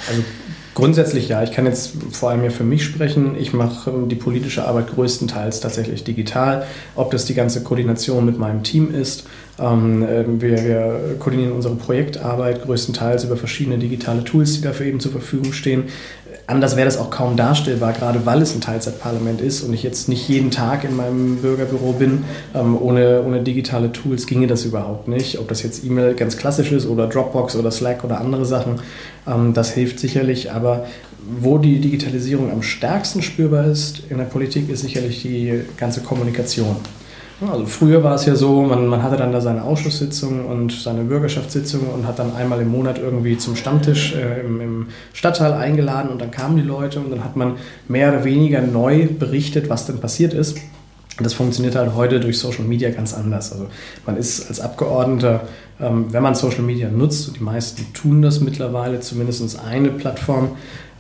also 0.09 0.23
Grundsätzlich 0.81 1.29
ja. 1.29 1.43
Ich 1.43 1.51
kann 1.51 1.67
jetzt 1.67 1.93
vor 2.13 2.31
allem 2.31 2.45
ja 2.45 2.51
für 2.51 2.65
mich 2.65 2.85
sprechen. 2.85 3.37
Ich 3.39 3.53
mache 3.53 3.91
ähm, 3.91 4.09
die 4.09 4.15
politische 4.15 4.67
Arbeit 4.67 4.95
größtenteils 4.95 5.61
tatsächlich 5.61 6.05
digital. 6.05 6.65
Ob 6.95 7.11
das 7.11 7.25
die 7.25 7.35
ganze 7.35 7.63
Koordination 7.65 8.25
mit 8.25 8.39
meinem 8.39 8.63
Team 8.63 8.95
ist. 8.95 9.25
Ähm, 9.59 10.07
ähm, 10.09 10.41
wir, 10.41 10.65
wir, 10.65 11.17
koordinieren 11.19 11.53
unsere 11.53 11.75
Projektarbeit 11.75 12.63
größtenteils 12.63 13.25
über 13.25 13.37
verschiedene 13.37 13.79
digitale 13.79 14.23
Tools, 14.25 14.55
die 14.55 14.63
dafür 14.63 14.87
eben 14.87 15.01
zur 15.01 15.13
Verfügung 15.13 15.53
stehen. 15.53 15.85
Anders 16.51 16.75
wäre 16.75 16.85
das 16.85 16.99
auch 16.99 17.11
kaum 17.11 17.37
darstellbar, 17.37 17.93
gerade 17.93 18.27
weil 18.27 18.43
es 18.43 18.57
ein 18.57 18.61
Teilzeitparlament 18.61 19.41
ist 19.41 19.63
und 19.63 19.73
ich 19.73 19.85
jetzt 19.85 20.09
nicht 20.09 20.29
jeden 20.29 20.51
Tag 20.51 20.83
in 20.83 20.97
meinem 20.97 21.37
Bürgerbüro 21.37 21.93
bin. 21.93 22.25
ohne, 22.53 23.23
ohne 23.23 23.41
digitale 23.41 23.93
Tools 23.93 24.27
ginge 24.27 24.49
das 24.49 24.65
überhaupt 24.65 25.07
nicht. 25.07 25.39
Ob 25.39 25.47
das 25.47 25.63
jetzt 25.63 25.85
E-Mail 25.85 26.15
ganz 26.15 26.37
klassisch 26.37 26.73
ist 26.73 26.89
oder 26.89 27.07
Dropbox 27.07 27.55
oder 27.55 27.71
Slack 27.71 28.03
oder 28.03 28.21
andere 28.21 28.45
Sachen. 28.45 28.81
Ähm, 29.29 29.55
das 29.55 29.71
hilft 29.71 30.01
sicherlich, 30.01 30.51
aber 30.51 30.87
wo 31.39 31.57
die 31.59 31.79
Digitalisierung 31.79 32.51
am 32.51 32.65
stärksten 32.65 33.23
spürbar 33.23 33.67
ist 33.67 34.03
in 34.11 34.19
der 34.19 34.25
Politik, 34.25 34.69
ist 34.71 34.81
sicherlich 34.81 35.23
die 35.23 35.61
ganze 35.77 36.01
Kommunikation. 36.01 36.75
Also 37.49 37.65
früher 37.65 38.03
war 38.03 38.17
es 38.17 38.27
ja 38.27 38.35
so, 38.35 38.63
man, 38.63 38.87
man 38.87 39.03
hatte 39.03 39.17
dann 39.17 39.33
da 39.33 39.41
seine 39.41 39.65
Ausschusssitzung 39.65 40.45
und 40.45 40.73
seine 40.73 41.05
Bürgerschaftssitzung 41.05 41.89
und 41.89 42.07
hat 42.07 42.19
dann 42.19 42.37
einmal 42.37 42.61
im 42.61 42.69
Monat 42.69 42.99
irgendwie 42.99 43.39
zum 43.39 43.57
Stammtisch 43.57 44.15
äh, 44.15 44.41
im, 44.41 44.61
im, 44.61 44.87
Stadtteil 45.15 45.55
eingeladen 45.55 46.11
und 46.11 46.21
dann 46.21 46.31
kamen 46.31 46.57
die 46.57 46.63
Leute 46.63 47.01
und 47.01 47.11
dann 47.11 47.25
hat 47.25 47.37
man 47.37 47.57
mehr 47.89 48.11
oder 48.11 48.25
weniger 48.25 48.61
neu 48.61 49.07
berichtet, 49.07 49.71
was 49.71 49.87
denn 49.87 50.01
passiert 50.01 50.35
ist. 50.35 50.59
Und 51.17 51.25
das 51.25 51.33
funktioniert 51.33 51.77
halt 51.77 51.95
heute 51.95 52.21
durch 52.21 52.39
Social 52.39 52.65
Media 52.65 52.91
ganz 52.91 53.15
anders. 53.15 53.53
Also 53.53 53.69
man 54.07 54.17
ist 54.17 54.49
als 54.49 54.61
Abgeordneter 54.61 55.43
wenn 55.81 56.23
man 56.23 56.35
Social 56.35 56.63
Media 56.63 56.89
nutzt, 56.91 57.29
und 57.29 57.39
die 57.39 57.43
meisten 57.43 57.93
tun 57.95 58.23
das 58.23 58.41
mittlerweile, 58.41 59.01
zumindest 59.01 59.59
eine 59.61 59.89
Plattform, 59.89 60.51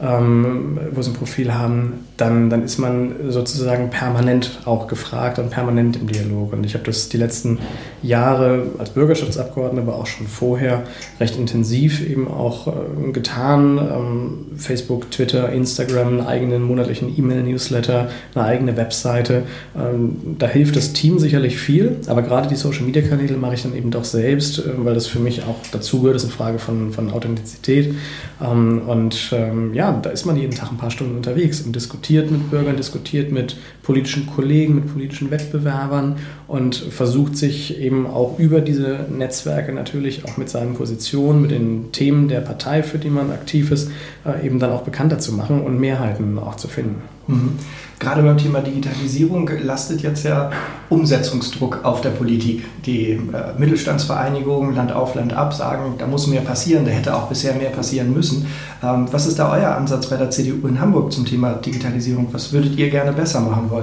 ähm, 0.03 0.79
wo 0.93 1.03
sie 1.03 1.11
ein 1.11 1.15
Profil 1.15 1.53
haben, 1.53 2.07
dann, 2.17 2.49
dann 2.49 2.63
ist 2.65 2.79
man 2.79 3.15
sozusagen 3.29 3.91
permanent 3.91 4.61
auch 4.65 4.87
gefragt 4.87 5.39
und 5.39 5.51
permanent 5.51 5.97
im 5.97 6.07
Dialog. 6.07 6.55
Und 6.55 6.65
ich 6.65 6.75
habe 6.75 6.85
das 6.85 7.11
die 7.11 7.19
letzten 7.19 7.59
Jahre 8.03 8.63
als 8.79 8.91
Bürgerschaftsabgeordneter, 8.91 9.87
aber 9.87 9.99
auch 9.99 10.07
schon 10.07 10.27
vorher 10.27 10.85
recht 11.19 11.37
intensiv 11.37 12.07
eben 12.07 12.29
auch 12.29 12.69
äh, 12.69 13.13
getan. 13.13 13.79
Ähm, 13.79 14.57
Facebook, 14.57 15.11
Twitter, 15.11 15.53
Instagram, 15.53 16.09
einen 16.09 16.27
eigenen 16.27 16.63
monatlichen 16.63 17.15
E-Mail-Newsletter, 17.17 18.09
eine 18.35 18.45
eigene 18.45 18.77
Webseite. 18.79 19.43
Ähm, 19.77 20.37
da 20.39 20.47
hilft 20.47 20.77
das 20.77 20.95
Team 20.95 21.19
sicherlich 21.19 21.59
viel, 21.59 21.97
aber 22.07 22.23
gerade 22.23 22.49
die 22.49 22.57
Social-Media-Kanäle 22.57 23.37
mache 23.37 23.55
ich 23.55 23.63
dann 23.63 23.77
eben 23.77 23.91
doch 23.91 24.05
selbst, 24.05 24.63
weil 24.79 24.95
das 24.95 25.07
für 25.07 25.19
mich 25.19 25.43
auch 25.43 25.57
dazugehört, 25.73 26.17
ist 26.17 26.25
eine 26.25 26.33
Frage 26.33 26.59
von, 26.59 26.93
von 26.93 27.11
Authentizität. 27.11 27.95
Ähm, 28.43 28.83
und 28.87 29.31
ähm, 29.33 29.75
ja, 29.75 29.93
da 29.93 30.11
ist 30.11 30.27
man 30.27 30.37
jeden 30.37 30.55
Tag 30.55 30.71
ein 30.71 30.79
paar 30.79 30.91
Stunden 30.91 31.17
unterwegs 31.17 31.61
und 31.61 31.75
diskutiert 31.75 32.31
mit 32.31 32.51
Bürgern, 32.51 32.77
diskutiert 32.77 33.33
mit 33.33 33.57
politischen 33.91 34.29
Kollegen, 34.29 34.77
mit 34.77 34.93
politischen 34.93 35.33
Wettbewerbern 35.33 36.15
und 36.47 36.77
versucht 36.77 37.37
sich 37.37 37.77
eben 37.77 38.07
auch 38.07 38.39
über 38.39 38.61
diese 38.61 39.07
Netzwerke 39.11 39.73
natürlich 39.73 40.25
auch 40.25 40.37
mit 40.37 40.49
seinen 40.49 40.75
Positionen, 40.75 41.43
mit 41.43 41.51
den 41.51 41.91
Themen 41.91 42.29
der 42.29 42.41
Partei, 42.41 42.85
für 42.85 42.99
die 42.99 43.11
man 43.11 43.33
aktiv 43.33 43.73
ist, 43.73 43.91
äh, 44.25 44.47
eben 44.47 44.61
dann 44.61 44.71
auch 44.71 44.83
bekannter 44.83 45.19
zu 45.19 45.33
machen 45.33 45.63
und 45.63 45.81
Mehrheiten 45.81 46.39
auch 46.39 46.55
zu 46.55 46.69
finden. 46.69 47.03
Mhm. 47.27 47.59
Gerade 47.99 48.23
beim 48.23 48.39
Thema 48.39 48.61
Digitalisierung 48.61 49.51
lastet 49.63 50.01
jetzt 50.01 50.25
ja 50.25 50.51
Umsetzungsdruck 50.89 51.81
auf 51.85 52.01
der 52.01 52.09
Politik. 52.09 52.65
Die 52.87 53.11
äh, 53.11 53.19
Mittelstandsvereinigungen 53.59 54.75
Land 54.75 54.91
auf 54.91 55.15
Land 55.15 55.35
ab 55.35 55.53
sagen, 55.53 55.97
da 55.99 56.07
muss 56.07 56.27
mehr 56.27 56.41
passieren, 56.41 56.87
da 56.87 56.93
hätte 56.93 57.15
auch 57.15 57.29
bisher 57.29 57.55
mehr 57.55 57.69
passieren 57.69 58.15
müssen. 58.15 58.47
Ähm, 58.83 59.07
was 59.11 59.27
ist 59.27 59.39
da 59.39 59.53
euer 59.53 59.77
Ansatz 59.77 60.09
bei 60.09 60.17
der 60.17 60.31
CDU 60.31 60.67
in 60.67 60.81
Hamburg 60.81 61.13
zum 61.13 61.27
Thema 61.27 61.53
Digitalisierung? 61.53 62.29
Was 62.33 62.53
würdet 62.53 62.79
ihr 62.79 62.89
gerne 62.89 63.13
besser 63.13 63.41
machen 63.41 63.69
wollen? 63.69 63.80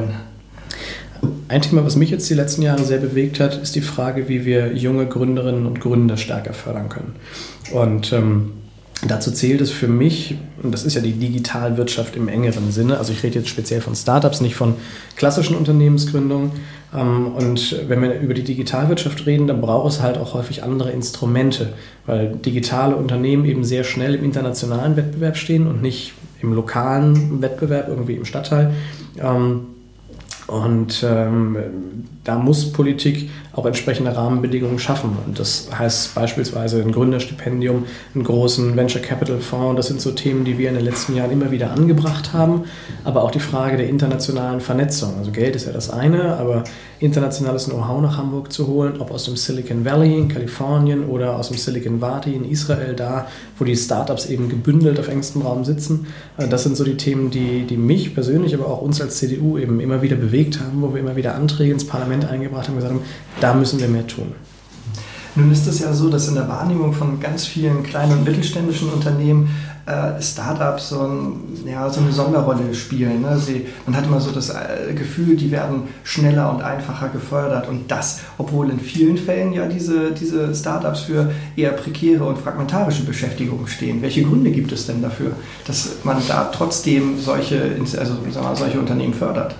Ein 1.47 1.61
Thema, 1.61 1.85
was 1.85 1.95
mich 1.95 2.09
jetzt 2.09 2.29
die 2.29 2.33
letzten 2.33 2.61
Jahre 2.61 2.83
sehr 2.83 2.99
bewegt 2.99 3.39
hat, 3.39 3.61
ist 3.61 3.75
die 3.75 3.81
Frage, 3.81 4.27
wie 4.29 4.45
wir 4.45 4.73
junge 4.73 5.07
Gründerinnen 5.07 5.65
und 5.65 5.79
Gründer 5.79 6.17
stärker 6.17 6.53
fördern 6.53 6.89
können. 6.89 7.15
Und 7.71 8.13
ähm, 8.13 8.51
Dazu 9.05 9.31
zählt 9.31 9.61
es 9.61 9.69
für 9.69 9.87
mich, 9.87 10.37
und 10.63 10.73
das 10.73 10.83
ist 10.83 10.95
ja 10.95 11.01
die 11.01 11.11
Digitalwirtschaft 11.11 12.15
im 12.15 12.27
engeren 12.27 12.71
Sinne, 12.71 12.97
also 12.97 13.13
ich 13.13 13.21
rede 13.21 13.35
jetzt 13.35 13.49
speziell 13.49 13.79
von 13.79 13.95
Startups, 13.95 14.41
nicht 14.41 14.55
von 14.55 14.73
klassischen 15.15 15.55
Unternehmensgründungen. 15.55 16.51
Ähm, 16.95 17.27
und 17.35 17.87
wenn 17.87 18.01
wir 18.01 18.19
über 18.19 18.33
die 18.33 18.43
Digitalwirtschaft 18.43 19.27
reden, 19.27 19.45
dann 19.45 19.61
braucht 19.61 19.91
es 19.91 20.01
halt 20.01 20.17
auch 20.17 20.33
häufig 20.33 20.63
andere 20.63 20.91
Instrumente, 20.91 21.73
weil 22.07 22.37
digitale 22.37 22.95
Unternehmen 22.95 23.45
eben 23.45 23.63
sehr 23.63 23.83
schnell 23.83 24.15
im 24.15 24.23
internationalen 24.23 24.97
Wettbewerb 24.97 25.37
stehen 25.37 25.67
und 25.67 25.83
nicht 25.83 26.13
im 26.41 26.53
lokalen 26.53 27.39
Wettbewerb 27.41 27.89
irgendwie 27.89 28.15
im 28.15 28.25
Stadtteil. 28.25 28.73
Ähm, 29.19 29.61
und 30.47 31.03
ähm, 31.05 31.57
da 32.23 32.37
muss 32.37 32.71
Politik 32.71 33.29
auch 33.53 33.65
entsprechende 33.65 34.15
Rahmenbedingungen 34.15 34.79
schaffen. 34.79 35.17
Und 35.25 35.39
das 35.39 35.69
heißt 35.77 36.13
beispielsweise 36.13 36.81
ein 36.81 36.91
Gründerstipendium, 36.91 37.85
einen 38.13 38.23
großen 38.23 38.75
Venture 38.75 39.01
Capital 39.01 39.39
Fonds. 39.39 39.77
Das 39.77 39.87
sind 39.87 39.99
so 39.99 40.11
Themen, 40.11 40.45
die 40.45 40.57
wir 40.57 40.69
in 40.69 40.75
den 40.75 40.83
letzten 40.83 41.15
Jahren 41.15 41.31
immer 41.31 41.51
wieder 41.51 41.71
angebracht 41.71 42.33
haben. 42.33 42.65
Aber 43.03 43.23
auch 43.23 43.31
die 43.31 43.39
Frage 43.39 43.77
der 43.77 43.87
internationalen 43.87 44.59
Vernetzung. 44.59 45.15
Also 45.17 45.31
Geld 45.31 45.55
ist 45.55 45.67
ja 45.67 45.71
das 45.71 45.89
eine, 45.89 46.37
aber 46.37 46.65
internationales 46.99 47.65
Know-how 47.65 48.01
nach 48.01 48.17
Hamburg 48.17 48.51
zu 48.51 48.67
holen, 48.67 48.99
ob 48.99 49.11
aus 49.11 49.25
dem 49.25 49.35
Silicon 49.35 49.85
Valley 49.85 50.17
in 50.17 50.27
Kalifornien 50.27 51.05
oder 51.05 51.37
aus 51.37 51.49
dem 51.49 51.57
Silicon 51.57 52.01
Valley 52.01 52.35
in 52.35 52.49
Israel, 52.49 52.95
da 52.95 53.27
wo 53.57 53.65
die 53.65 53.75
Startups 53.75 54.27
eben 54.27 54.49
gebündelt 54.49 54.99
auf 54.99 55.07
engstem 55.07 55.41
Raum 55.43 55.63
sitzen. 55.63 56.07
Äh, 56.37 56.47
das 56.47 56.63
sind 56.63 56.75
so 56.75 56.83
die 56.83 56.97
Themen, 56.97 57.31
die, 57.31 57.65
die 57.65 57.77
mich 57.77 58.13
persönlich, 58.13 58.53
aber 58.53 58.67
auch 58.67 58.81
uns 58.81 59.01
als 59.01 59.17
CDU 59.17 59.57
eben 59.57 59.79
immer 59.79 60.01
wieder 60.01 60.15
bewegt 60.37 60.59
haben, 60.59 60.81
wo 60.81 60.93
wir 60.93 61.01
immer 61.01 61.15
wieder 61.15 61.35
Anträge 61.35 61.73
ins 61.73 61.87
Parlament 61.87 62.25
eingebracht 62.25 62.67
haben 62.67 62.75
gesagt 62.75 62.93
haben, 62.93 63.03
da 63.41 63.53
müssen 63.53 63.79
wir 63.79 63.87
mehr 63.87 64.05
tun. 64.05 64.33
Nun 65.35 65.51
ist 65.51 65.67
es 65.67 65.79
ja 65.79 65.93
so, 65.93 66.09
dass 66.09 66.27
in 66.27 66.35
der 66.35 66.47
Wahrnehmung 66.47 66.93
von 66.93 67.19
ganz 67.19 67.45
vielen 67.45 67.83
kleinen 67.83 68.13
und 68.13 68.23
mittelständischen 68.23 68.89
Unternehmen 68.89 69.49
äh, 69.85 70.21
Startups 70.21 70.89
so, 70.89 71.01
ein, 71.01 71.65
ja, 71.65 71.89
so, 71.89 72.01
eine 72.01 72.11
Sonderrolle 72.11 72.73
spielen. 72.73 73.21
Ne? 73.21 73.37
Sie, 73.37 73.67
man 73.85 73.95
hat 73.95 74.05
immer 74.05 74.19
so 74.19 74.31
das 74.31 74.49
äh, 74.49 74.93
Gefühl, 74.95 75.35
die 75.35 75.51
werden 75.51 75.83
schneller 76.03 76.51
und 76.51 76.61
einfacher 76.61 77.09
gefördert 77.09 77.67
und 77.67 77.89
das, 77.89 78.21
obwohl 78.39 78.69
in 78.71 78.79
vielen 78.79 79.17
Fällen 79.17 79.53
ja 79.53 79.67
diese, 79.67 80.11
diese 80.11 80.53
Startups 80.53 81.01
für 81.01 81.31
eher 81.55 81.71
prekäre 81.71 82.23
und 82.23 82.37
fragmentarische 82.37 83.03
Beschäftigung 83.03 83.67
stehen. 83.67 84.01
Welche 84.01 84.23
Gründe 84.23 84.51
gibt 84.51 84.71
es 84.71 84.87
denn 84.87 85.01
dafür, 85.01 85.31
dass 85.65 85.97
man 86.03 86.17
da 86.27 86.51
trotzdem 86.53 87.19
solche, 87.19 87.77
also, 87.97 88.15
wir, 88.25 88.55
solche 88.55 88.79
Unternehmen 88.79 89.13
fördert? 89.13 89.55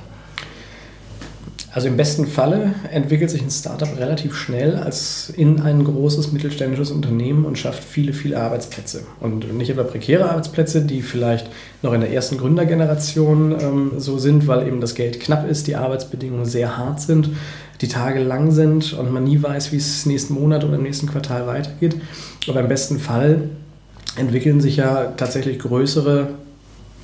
Also 1.77 1.89
im 1.89 1.95
besten 1.95 2.25
Falle 2.25 2.73
entwickelt 2.91 3.29
sich 3.29 3.43
ein 3.43 3.51
Startup 3.51 3.99
relativ 3.99 4.33
schnell 4.33 4.77
als 4.77 5.29
in 5.29 5.61
ein 5.61 5.83
großes 5.83 6.31
mittelständisches 6.31 6.89
Unternehmen 6.89 7.45
und 7.45 7.59
schafft 7.59 7.83
viele, 7.83 8.13
viele 8.13 8.41
Arbeitsplätze. 8.41 9.01
Und 9.19 9.55
nicht 9.55 9.69
etwa 9.69 9.83
prekäre 9.83 10.27
Arbeitsplätze, 10.27 10.81
die 10.81 11.03
vielleicht 11.03 11.51
noch 11.83 11.93
in 11.93 12.01
der 12.01 12.11
ersten 12.11 12.39
Gründergeneration 12.39 13.55
ähm, 13.61 13.91
so 13.97 14.17
sind, 14.17 14.47
weil 14.47 14.67
eben 14.67 14.81
das 14.81 14.95
Geld 14.95 15.19
knapp 15.19 15.47
ist, 15.47 15.67
die 15.67 15.75
Arbeitsbedingungen 15.75 16.45
sehr 16.45 16.77
hart 16.79 16.99
sind, 16.99 17.29
die 17.79 17.87
Tage 17.87 18.23
lang 18.23 18.49
sind 18.49 18.93
und 18.93 19.13
man 19.13 19.25
nie 19.25 19.39
weiß, 19.39 19.71
wie 19.71 19.77
es 19.77 20.07
nächsten 20.07 20.33
Monat 20.33 20.63
oder 20.63 20.77
im 20.77 20.81
nächsten 20.81 21.05
Quartal 21.05 21.45
weitergeht. 21.45 21.95
Aber 22.47 22.59
im 22.59 22.69
besten 22.69 22.97
Fall 22.97 23.51
entwickeln 24.15 24.61
sich 24.61 24.77
ja 24.77 25.13
tatsächlich 25.15 25.59
größere, 25.59 26.29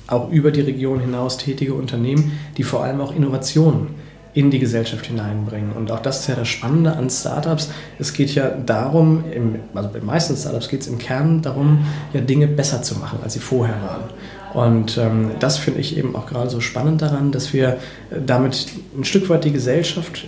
auch 0.08 0.32
über 0.32 0.50
die 0.50 0.62
Region 0.62 0.98
hinaus 0.98 1.36
tätige 1.36 1.74
Unternehmen, 1.74 2.32
die 2.56 2.64
vor 2.64 2.82
allem 2.82 3.00
auch 3.00 3.14
Innovationen 3.14 4.02
in 4.34 4.50
die 4.50 4.58
Gesellschaft 4.58 5.06
hineinbringen. 5.06 5.72
Und 5.72 5.90
auch 5.92 6.00
das 6.00 6.20
ist 6.20 6.26
ja 6.26 6.34
das 6.34 6.48
Spannende 6.48 6.96
an 6.96 7.08
Startups. 7.08 7.70
Es 7.98 8.12
geht 8.12 8.34
ja 8.34 8.50
darum, 8.50 9.24
im, 9.30 9.60
also 9.74 9.88
bei 9.88 10.00
den 10.00 10.06
meisten 10.06 10.36
Startups 10.36 10.68
geht 10.68 10.82
es 10.82 10.88
im 10.88 10.98
Kern 10.98 11.40
darum, 11.40 11.86
ja 12.12 12.20
Dinge 12.20 12.48
besser 12.48 12.82
zu 12.82 12.96
machen, 12.96 13.20
als 13.22 13.34
sie 13.34 13.40
vorher 13.40 13.76
waren. 13.82 14.10
Und 14.52 14.98
ähm, 14.98 15.30
das 15.40 15.58
finde 15.58 15.80
ich 15.80 15.96
eben 15.96 16.14
auch 16.14 16.26
gerade 16.26 16.50
so 16.50 16.60
spannend 16.60 17.02
daran, 17.02 17.32
dass 17.32 17.52
wir 17.52 17.78
damit 18.26 18.66
ein 18.96 19.04
Stück 19.04 19.28
weit 19.28 19.44
die 19.44 19.52
Gesellschaft 19.52 20.26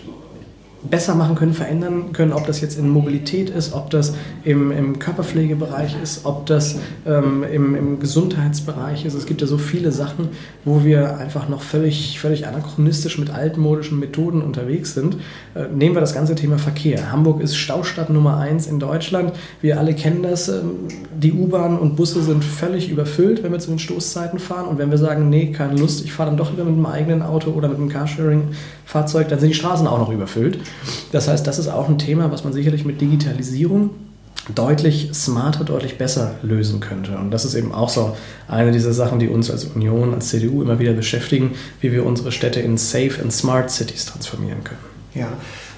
besser 0.90 1.14
machen 1.14 1.34
können, 1.34 1.54
verändern 1.54 2.12
können, 2.12 2.32
ob 2.32 2.46
das 2.46 2.60
jetzt 2.60 2.78
in 2.78 2.88
Mobilität 2.88 3.50
ist, 3.50 3.72
ob 3.72 3.90
das 3.90 4.14
im, 4.44 4.70
im 4.70 4.98
Körperpflegebereich 4.98 5.96
ist, 6.02 6.24
ob 6.24 6.46
das 6.46 6.78
ähm, 7.06 7.44
im, 7.44 7.74
im, 7.74 8.00
Gesundheitsbereich 8.00 9.04
ist. 9.04 9.14
Es 9.14 9.26
gibt 9.26 9.40
ja 9.40 9.46
so 9.46 9.58
viele 9.58 9.92
Sachen, 9.92 10.28
wo 10.64 10.84
wir 10.84 11.18
einfach 11.18 11.48
noch 11.48 11.62
völlig, 11.62 12.20
völlig 12.20 12.46
anachronistisch 12.46 13.18
mit 13.18 13.30
altmodischen 13.30 13.98
Methoden 13.98 14.42
unterwegs 14.42 14.94
sind. 14.94 15.16
Äh, 15.54 15.68
nehmen 15.74 15.94
wir 15.94 16.00
das 16.00 16.14
ganze 16.14 16.34
Thema 16.34 16.58
Verkehr. 16.58 17.10
Hamburg 17.10 17.40
ist 17.40 17.56
Staustadt 17.56 18.10
Nummer 18.10 18.38
eins 18.38 18.66
in 18.66 18.78
Deutschland. 18.78 19.32
Wir 19.60 19.78
alle 19.78 19.94
kennen 19.94 20.22
das. 20.22 20.48
Ähm, 20.48 20.70
die 21.16 21.32
U-Bahn 21.32 21.78
und 21.78 21.96
Busse 21.96 22.22
sind 22.22 22.44
völlig 22.44 22.90
überfüllt, 22.90 23.42
wenn 23.42 23.52
wir 23.52 23.58
zu 23.58 23.70
den 23.70 23.78
Stoßzeiten 23.78 24.38
fahren. 24.38 24.66
Und 24.66 24.78
wenn 24.78 24.90
wir 24.90 24.98
sagen, 24.98 25.28
nee, 25.30 25.52
keine 25.52 25.78
Lust, 25.78 26.04
ich 26.04 26.12
fahre 26.12 26.30
dann 26.30 26.36
doch 26.36 26.50
lieber 26.50 26.64
mit 26.64 26.74
einem 26.74 26.86
eigenen 26.86 27.22
Auto 27.22 27.50
oder 27.50 27.68
mit 27.68 27.78
einem 27.78 27.88
Carsharing-Fahrzeug, 27.88 29.28
dann 29.28 29.38
sind 29.38 29.48
die 29.48 29.54
Straßen 29.54 29.86
auch 29.86 29.98
noch 29.98 30.12
überfüllt. 30.12 30.58
Das 31.12 31.28
heißt, 31.28 31.46
das 31.46 31.58
ist 31.58 31.68
auch 31.68 31.88
ein 31.88 31.98
Thema, 31.98 32.30
was 32.30 32.44
man 32.44 32.52
sicherlich 32.52 32.84
mit 32.84 33.00
Digitalisierung 33.00 33.90
deutlich 34.54 35.10
smarter, 35.12 35.64
deutlich 35.64 35.98
besser 35.98 36.36
lösen 36.42 36.80
könnte. 36.80 37.16
Und 37.18 37.30
das 37.30 37.44
ist 37.44 37.54
eben 37.54 37.72
auch 37.72 37.88
so 37.88 38.16
eine 38.48 38.70
dieser 38.70 38.92
Sachen, 38.92 39.18
die 39.18 39.28
uns 39.28 39.50
als 39.50 39.64
Union, 39.64 40.14
als 40.14 40.28
CDU 40.28 40.62
immer 40.62 40.78
wieder 40.78 40.92
beschäftigen, 40.92 41.52
wie 41.80 41.92
wir 41.92 42.06
unsere 42.06 42.30
Städte 42.30 42.60
in 42.60 42.76
safe 42.78 43.20
and 43.20 43.32
smart 43.32 43.70
cities 43.70 44.06
transformieren 44.06 44.62
können. 44.62 44.80
Ja, 45.14 45.28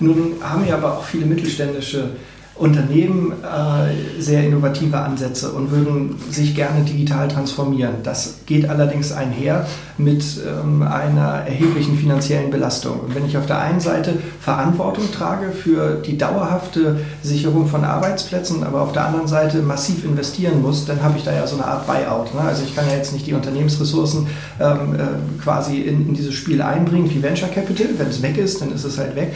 nun 0.01 0.35
haben 0.43 0.67
wir 0.67 0.75
aber 0.75 0.99
auch 0.99 1.05
viele 1.05 1.25
mittelständische 1.25 2.11
Unternehmen 2.59 3.33
äh, 3.33 4.21
sehr 4.21 4.45
innovative 4.45 4.99
Ansätze 4.99 5.53
und 5.53 5.71
würden 5.71 6.17
sich 6.31 6.55
gerne 6.55 6.85
digital 6.85 7.29
transformieren. 7.29 7.97
Das 8.03 8.39
geht 8.47 8.69
allerdings 8.69 9.13
einher 9.13 9.67
mit 9.97 10.25
ähm, 10.47 10.83
einer 10.83 11.45
erheblichen 11.47 11.97
finanziellen 11.97 12.51
Belastung. 12.51 13.01
Und 13.01 13.15
wenn 13.15 13.27
ich 13.27 13.37
auf 13.37 13.47
der 13.47 13.61
einen 13.61 13.81
Seite 13.81 14.15
Verantwortung 14.41 15.11
trage 15.13 15.51
für 15.51 16.03
die 16.05 16.19
dauerhafte 16.19 17.01
Sicherung 17.23 17.67
von 17.67 17.85
Arbeitsplätzen, 17.85 18.65
aber 18.65 18.83
auf 18.83 18.93
der 18.93 19.07
anderen 19.07 19.29
Seite 19.29 19.59
massiv 19.63 20.05
investieren 20.05 20.63
muss, 20.63 20.85
dann 20.85 21.03
habe 21.03 21.19
ich 21.19 21.25
da 21.25 21.33
ja 21.33 21.47
so 21.47 21.57
eine 21.57 21.67
Art 21.67 21.87
Buyout. 21.87 22.35
Ne? 22.35 22.41
Also 22.41 22.63
ich 22.65 22.75
kann 22.75 22.87
ja 22.89 22.97
jetzt 22.97 23.13
nicht 23.13 23.27
die 23.27 23.35
Unternehmensressourcen 23.35 24.27
ähm, 24.61 24.95
äh, 24.95 25.43
quasi 25.43 25.81
in, 25.81 26.09
in 26.09 26.15
dieses 26.15 26.35
Spiel 26.35 26.63
einbringen 26.63 27.09
wie 27.11 27.23
Venture 27.23 27.49
Capital. 27.49 27.89
Wenn 27.99 28.09
es 28.09 28.23
weg 28.23 28.37
ist, 28.37 28.61
dann 28.61 28.73
ist 28.73 28.85
es 28.85 28.99
halt 28.99 29.15
weg. 29.17 29.33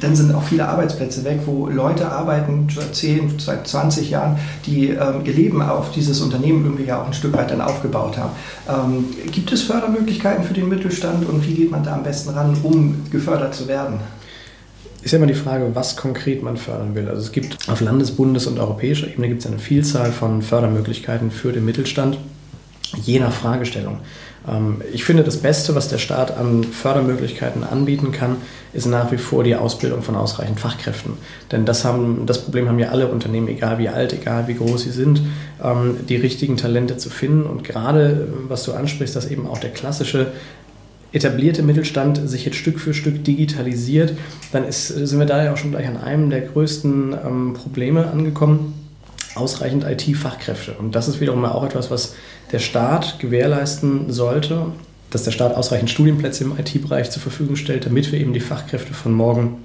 Dann 0.00 0.16
sind 0.16 0.34
auch 0.34 0.42
viele 0.42 0.68
Arbeitsplätze 0.68 1.24
weg, 1.24 1.40
wo 1.46 1.68
Leute 1.68 2.10
arbeiten, 2.10 2.63
seit 2.70 2.94
10, 2.94 3.38
seit 3.38 3.66
20 3.66 4.10
Jahren, 4.10 4.38
die 4.66 4.90
ähm, 4.90 5.22
ihr 5.24 5.32
Leben 5.32 5.62
auf 5.62 5.90
dieses 5.90 6.20
Unternehmen 6.20 6.64
irgendwie 6.64 6.84
ja 6.84 7.00
auch 7.00 7.06
ein 7.06 7.14
Stück 7.14 7.36
weit 7.36 7.50
dann 7.50 7.60
aufgebaut 7.60 8.16
haben. 8.18 8.32
Ähm, 8.68 9.04
gibt 9.30 9.52
es 9.52 9.62
Fördermöglichkeiten 9.62 10.44
für 10.44 10.54
den 10.54 10.68
Mittelstand 10.68 11.28
und 11.28 11.46
wie 11.46 11.54
geht 11.54 11.70
man 11.70 11.82
da 11.82 11.94
am 11.94 12.02
besten 12.02 12.30
ran, 12.30 12.56
um 12.62 13.02
gefördert 13.10 13.54
zu 13.54 13.68
werden? 13.68 14.00
ist 15.04 15.12
ja 15.12 15.18
immer 15.18 15.26
die 15.26 15.34
Frage, 15.34 15.70
was 15.74 15.96
konkret 15.96 16.42
man 16.42 16.56
fördern 16.56 16.94
will. 16.94 17.08
Also 17.08 17.20
es 17.20 17.32
gibt 17.32 17.68
auf 17.68 17.82
Landes-, 17.82 18.12
Bundes- 18.12 18.46
und 18.46 18.58
europäischer 18.58 19.06
Ebene 19.06 19.28
gibt 19.28 19.42
es 19.42 19.46
eine 19.46 19.58
Vielzahl 19.58 20.12
von 20.12 20.40
Fördermöglichkeiten 20.40 21.30
für 21.30 21.52
den 21.52 21.66
Mittelstand, 21.66 22.18
je 23.02 23.18
nach 23.18 23.32
Fragestellung. 23.32 23.98
Ähm, 24.48 24.82
ich 24.92 25.04
finde, 25.04 25.22
das 25.22 25.38
Beste, 25.38 25.74
was 25.74 25.88
der 25.88 25.98
Staat 25.98 26.36
an 26.36 26.64
Fördermöglichkeiten 26.64 27.64
anbieten 27.64 28.12
kann, 28.12 28.36
ist 28.72 28.86
nach 28.86 29.12
wie 29.12 29.18
vor 29.18 29.44
die 29.44 29.56
Ausbildung 29.56 30.02
von 30.02 30.16
ausreichend 30.16 30.60
Fachkräften. 30.60 31.14
Denn 31.52 31.64
das, 31.64 31.84
haben, 31.84 32.26
das 32.26 32.42
Problem 32.42 32.68
haben 32.68 32.78
ja 32.78 32.88
alle 32.88 33.08
Unternehmen, 33.08 33.48
egal 33.48 33.78
wie 33.78 33.88
alt, 33.88 34.12
egal 34.12 34.48
wie 34.48 34.54
groß 34.54 34.82
sie 34.82 34.90
sind, 34.90 35.22
ähm, 35.62 35.98
die 36.08 36.16
richtigen 36.16 36.56
Talente 36.56 36.96
zu 36.96 37.10
finden. 37.10 37.44
Und 37.44 37.64
gerade, 37.64 38.28
was 38.48 38.64
du 38.64 38.72
ansprichst, 38.72 39.14
dass 39.14 39.30
eben 39.30 39.46
auch 39.46 39.58
der 39.58 39.70
klassische 39.70 40.32
etablierte 41.12 41.62
Mittelstand 41.62 42.28
sich 42.28 42.44
jetzt 42.44 42.56
Stück 42.56 42.80
für 42.80 42.92
Stück 42.92 43.22
digitalisiert, 43.24 44.14
dann 44.50 44.64
ist, 44.64 44.88
sind 44.88 45.18
wir 45.20 45.26
da 45.26 45.44
ja 45.44 45.52
auch 45.52 45.56
schon 45.56 45.70
gleich 45.70 45.86
an 45.86 45.96
einem 45.96 46.28
der 46.28 46.40
größten 46.40 47.14
ähm, 47.24 47.54
Probleme 47.54 48.10
angekommen 48.10 48.74
ausreichend 49.36 49.84
IT-Fachkräfte. 49.84 50.74
Und 50.78 50.94
das 50.94 51.08
ist 51.08 51.20
wiederum 51.20 51.44
auch 51.44 51.64
etwas, 51.64 51.90
was 51.90 52.14
der 52.54 52.60
Staat 52.60 53.18
gewährleisten 53.18 54.12
sollte, 54.12 54.66
dass 55.10 55.24
der 55.24 55.32
Staat 55.32 55.56
ausreichend 55.56 55.90
Studienplätze 55.90 56.44
im 56.44 56.56
IT-Bereich 56.56 57.10
zur 57.10 57.20
Verfügung 57.20 57.56
stellt, 57.56 57.84
damit 57.84 58.12
wir 58.12 58.20
eben 58.20 58.32
die 58.32 58.38
Fachkräfte 58.38 58.94
von 58.94 59.12
morgen 59.12 59.56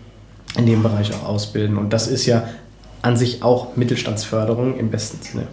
in 0.57 0.65
dem 0.65 0.81
Bereich 0.81 1.13
auch 1.13 1.29
ausbilden. 1.29 1.77
Und 1.77 1.93
das 1.93 2.07
ist 2.07 2.25
ja 2.25 2.45
an 3.03 3.15
sich 3.15 3.43
auch 3.43 3.75
Mittelstandsförderung 3.75 4.79
im 4.79 4.89
besten 4.89 5.21
Sinne. 5.21 5.47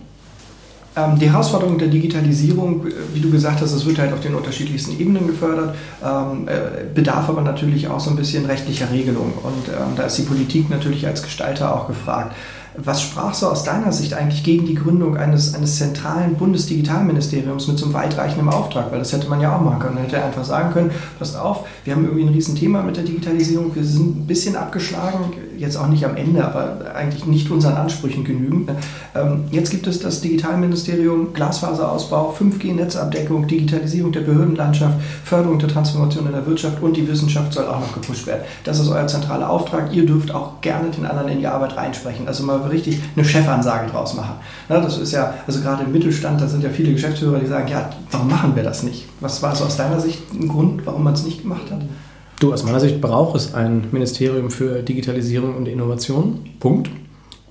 Ähm, 0.97 1.19
die 1.19 1.31
Herausforderung 1.31 1.77
der 1.77 1.89
Digitalisierung, 1.89 2.87
wie 3.13 3.21
du 3.21 3.31
gesagt 3.31 3.61
hast, 3.61 3.73
es 3.73 3.85
wird 3.85 3.99
halt 3.99 4.15
auf 4.15 4.21
den 4.21 4.35
unterschiedlichsten 4.35 4.99
Ebenen 4.99 5.27
gefördert, 5.27 5.75
ähm, 6.03 6.49
äh, 6.49 6.87
bedarf 6.95 7.29
aber 7.29 7.43
natürlich 7.43 7.87
auch 7.89 8.01
so 8.01 8.09
ein 8.09 8.17
bisschen 8.17 8.47
rechtlicher 8.47 8.91
Regelung. 8.91 9.35
Und 9.43 9.69
ähm, 9.69 9.95
da 9.95 10.05
ist 10.05 10.17
die 10.17 10.23
Politik 10.23 10.71
natürlich 10.71 11.07
als 11.07 11.23
Gestalter 11.23 11.75
auch 11.75 11.87
gefragt. 11.87 12.35
Was 12.79 13.03
sprach 13.03 13.35
so 13.35 13.49
aus 13.49 13.65
deiner 13.65 13.93
Sicht 13.93 14.15
eigentlich 14.15 14.45
gegen 14.45 14.67
die 14.67 14.75
Gründung 14.75 15.17
eines, 15.17 15.55
eines 15.55 15.77
zentralen 15.77 16.35
Bundesdigitalministeriums 16.35 17.69
mit 17.69 17.79
so 17.79 17.87
einem 17.87 17.95
weitreichenden 17.95 18.49
Auftrag? 18.49 18.93
Weil 18.93 18.99
das 18.99 19.13
hätte 19.13 19.29
man 19.29 19.41
ja 19.41 19.57
auch 19.57 19.61
machen 19.61 19.79
können. 19.79 19.95
Man 19.95 20.05
hätte 20.05 20.23
einfach 20.23 20.45
sagen 20.45 20.73
können, 20.73 20.91
passt 21.19 21.37
auf, 21.39 21.67
wir 21.85 21.95
haben 21.95 22.05
irgendwie 22.05 22.25
ein 22.25 22.33
Riesenthema 22.33 22.83
mit 22.83 22.97
der 22.97 23.05
Digitalisierung, 23.05 23.75
wir 23.75 23.85
sind 23.85 24.19
ein 24.19 24.27
bisschen 24.27 24.57
abgeschlagen, 24.57 25.33
jetzt 25.57 25.77
auch 25.77 25.89
nicht 25.89 26.05
am 26.05 26.17
Ende, 26.17 26.45
aber 26.45 26.95
eigentlich 26.95 27.27
nicht 27.27 27.51
unseren 27.51 27.75
Ansprüchen 27.75 28.25
genügend. 28.25 28.71
Ähm, 29.15 29.45
jetzt 29.51 29.71
gibt 29.71 29.87
es 29.87 30.01
das 30.01 30.21
Digitalministerium, 30.21 31.33
Glasfaserausbau, 31.33 32.35
5G-Netzabdeckung, 32.39 33.47
Digitalisierung 33.47 34.13
der 34.13 34.21
Behördenlandschaft, 34.21 34.99
Förderung 35.25 35.59
der 35.59 35.69
Transformation 35.69 36.27
in 36.27 36.33
der 36.33 36.47
Wirtschaft 36.47 36.83
und 36.83 36.97
die 36.97 37.09
Wissenschaft 37.09 37.53
soll 37.53 37.67
auch 37.67 37.81
noch 37.81 37.95
gepusht 37.95 38.27
werden. 38.27 38.43
Das 38.65 38.79
ist 38.79 38.89
euer 38.89 39.07
zentraler 39.07 39.49
Auftrag. 39.49 39.95
Ihr 39.95 40.07
dürft 40.07 40.35
auch 40.35 40.61
gerne 40.61 40.91
den 40.91 41.07
anderen 41.07 41.29
in 41.29 41.39
die 41.39 41.47
Arbeit 41.47 41.77
reinsprechen. 41.77 42.29
Also 42.29 42.45
mal 42.45 42.66
richtig 42.71 42.99
eine 43.15 43.25
Chefansage 43.25 43.91
draus 43.91 44.15
machen. 44.15 44.35
das 44.69 44.99
ist 44.99 45.13
ja, 45.13 45.35
also 45.47 45.61
gerade 45.61 45.85
im 45.85 45.93
Mittelstand, 45.93 46.41
da 46.41 46.49
sind 46.49 46.63
ja 46.63 46.71
viele 46.71 46.93
Geschäftsführer, 46.93 47.39
die 47.39 47.47
sagen, 47.47 47.69
ja, 47.69 47.91
warum 48.11 48.29
machen 48.29 48.57
wir 48.57 48.63
das 48.63 48.83
nicht? 48.83 49.07
Was 49.21 49.43
war 49.43 49.55
so 49.55 49.65
aus 49.65 49.77
deiner 49.77 50.01
Sicht 50.01 50.21
ein 50.33 50.49
Grund, 50.49 50.85
warum 50.87 51.05
man 51.05 51.15
es 51.15 51.25
nicht 51.25 51.43
gemacht 51.43 51.71
hat? 51.71 51.81
Du, 52.39 52.53
aus 52.53 52.65
meiner 52.65 52.81
Sicht 52.81 53.01
braucht 53.01 53.35
es 53.37 53.55
ein 53.55 53.85
Ministerium 53.93 54.51
für 54.51 54.83
Digitalisierung 54.83 55.57
und 55.57 55.67
Innovation. 55.67 56.41
Punkt. 56.61 56.91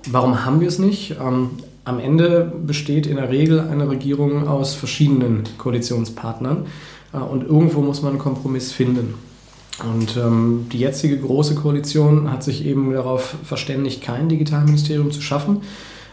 Warum 0.08 0.44
haben 0.44 0.60
wir 0.60 0.68
es 0.68 0.78
nicht? 0.78 1.16
Ähm, 1.20 1.50
am 1.84 1.98
Ende 1.98 2.52
besteht 2.64 3.06
in 3.06 3.16
der 3.16 3.30
Regel 3.30 3.60
eine 3.60 3.88
Regierung 3.88 4.46
aus 4.46 4.74
verschiedenen 4.74 5.44
Koalitionspartnern 5.58 6.66
äh, 7.12 7.16
und 7.16 7.44
irgendwo 7.44 7.80
muss 7.80 8.02
man 8.02 8.12
einen 8.12 8.18
Kompromiss 8.20 8.72
finden. 8.72 9.14
Und 9.84 10.16
ähm, 10.16 10.66
die 10.72 10.78
jetzige 10.78 11.18
große 11.18 11.54
Koalition 11.54 12.30
hat 12.32 12.42
sich 12.42 12.64
eben 12.64 12.92
darauf 12.92 13.36
verständigt, 13.44 14.02
kein 14.02 14.28
Digitalministerium 14.28 15.10
zu 15.10 15.20
schaffen, 15.20 15.60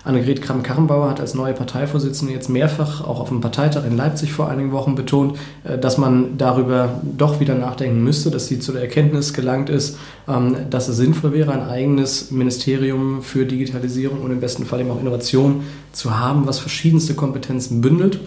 Annegret 0.06 0.42
Kramp-Karrenbauer 0.42 1.10
hat 1.10 1.22
als 1.22 1.34
neue 1.34 1.54
Parteivorsitzende 1.54 2.34
jetzt 2.34 2.50
mehrfach 2.50 3.06
auch 3.06 3.22
auf 3.22 3.30
dem 3.30 3.40
Parteitag 3.40 3.86
in 3.86 3.96
Leipzig 3.96 4.34
vor 4.34 4.50
einigen 4.50 4.74
Wochen 4.74 4.96
betont, 4.96 5.38
äh, 5.64 5.78
dass 5.78 5.98
man 5.98 6.38
darüber 6.38 7.02
doch 7.18 7.40
wieder 7.40 7.56
nachdenken 7.56 8.04
müsste, 8.04 8.30
dass 8.30 8.48
sie 8.48 8.60
zu 8.60 8.74
der 8.74 8.82
Erkenntnis 8.82 9.34
gelangt 9.34 9.70
ist, 9.70 9.98
ähm, 10.28 10.58
dass 10.70 10.90
es 10.90 10.98
sinnvoll 10.98 11.32
wäre, 11.32 11.54
ein 11.54 11.62
eigenes 11.62 12.32
Ministerium 12.32 13.22
für 13.22 13.46
Digitalisierung 13.46 14.22
und 14.22 14.32
im 14.32 14.42
besten 14.42 14.66
Fall 14.66 14.82
eben 14.82 14.92
auch 14.92 15.00
Innovation 15.00 15.64
zu 15.94 16.20
haben, 16.20 16.48
was 16.48 16.60
verschiedenste 16.60 17.14
Kompetenzen 17.14 17.80
bündelt. 17.80 18.20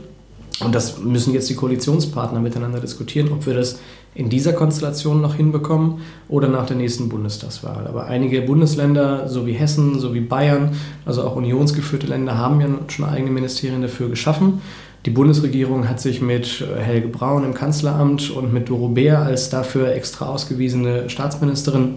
Und 0.61 0.75
das 0.75 1.01
müssen 1.01 1.35
jetzt 1.35 1.51
die 1.51 1.55
Koalitionspartner 1.55 2.40
miteinander 2.40 2.81
diskutieren, 2.81 3.31
ob 3.31 3.44
wir 3.44 3.53
das 3.53 3.79
in 4.16 4.31
dieser 4.31 4.55
Konstellation 4.55 5.20
noch 5.20 5.35
hinbekommen 5.35 6.00
oder 6.29 6.48
nach 6.48 6.66
der 6.66 6.76
nächsten 6.76 7.09
Bundestagswahl. 7.09 7.87
Aber 7.87 8.07
einige 8.07 8.40
Bundesländer, 8.40 9.29
so 9.29 9.46
wie 9.46 9.52
Hessen, 9.52 10.00
so 10.00 10.14
wie 10.14 10.20
Bayern, 10.20 10.70
also 11.05 11.22
auch 11.22 11.37
unionsgeführte 11.37 12.07
Länder, 12.07 12.38
haben 12.38 12.61
ja 12.61 12.68
schon 12.88 13.05
eigene 13.05 13.31
Ministerien 13.31 13.83
dafür 13.83 14.09
geschaffen. 14.09 14.62
Die 15.05 15.11
Bundesregierung 15.11 15.88
hat 15.88 16.00
sich 16.00 16.20
mit 16.20 16.66
Helge 16.79 17.09
Braun 17.09 17.44
im 17.44 17.55
Kanzleramt 17.55 18.31
und 18.31 18.52
mit 18.52 18.68
Doro 18.70 18.88
Beer 18.88 19.20
als 19.20 19.50
dafür 19.50 19.92
extra 19.92 20.26
ausgewiesene 20.26 21.09
Staatsministerin 21.11 21.96